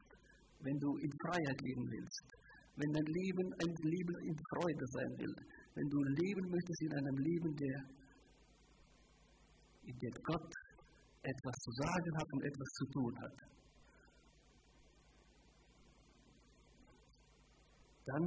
wenn 0.59 0.77
du 0.79 0.97
in 0.97 1.11
Freiheit 1.23 1.59
leben 1.61 1.85
willst, 1.91 2.27
wenn 2.75 2.91
dein 2.91 3.05
Leben 3.05 3.47
ein 3.63 3.75
Leben 3.83 4.15
in 4.23 4.35
Freude 4.51 4.85
sein 4.87 5.11
will, 5.19 5.35
wenn 5.79 5.89
du 5.89 6.03
leben 6.03 6.49
möchtest 6.51 6.81
in 6.81 6.93
einem 6.93 7.17
Leben, 7.23 7.55
der, 7.55 7.77
in 9.87 9.95
dem 9.97 10.15
Gott 10.27 10.51
etwas 11.23 11.55
zu 11.63 11.71
sagen 11.71 12.11
hat 12.19 12.27
und 12.33 12.43
etwas 12.43 12.69
zu 12.79 12.85
tun 12.91 13.13
hat, 13.23 13.37
dann 18.05 18.25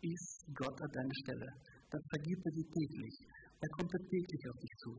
ist 0.00 0.44
Gott 0.54 0.80
an 0.80 0.92
deiner 0.92 1.16
Stelle. 1.24 1.48
Dann 1.90 2.02
vergibt 2.08 2.46
er 2.46 2.52
dir 2.52 2.68
täglich. 2.72 3.16
Dann 3.60 3.70
kommt 3.76 3.92
er 3.92 4.04
täglich 4.08 4.42
auf 4.48 4.58
dich 4.60 4.74
zu. 4.78 4.90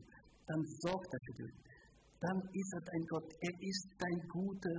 Dann 0.46 0.62
sorgt 0.82 1.10
er 1.12 1.20
für 1.26 1.42
dich. 1.42 1.54
Dann 2.20 2.38
ist 2.52 2.72
er 2.72 2.82
dein 2.86 3.04
Gott. 3.10 3.32
Er 3.40 3.54
ist 3.60 3.88
dein 3.98 4.28
guter 4.28 4.76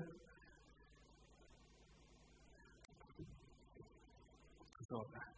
Sorge. 4.89 5.19
Amen. 5.19 5.36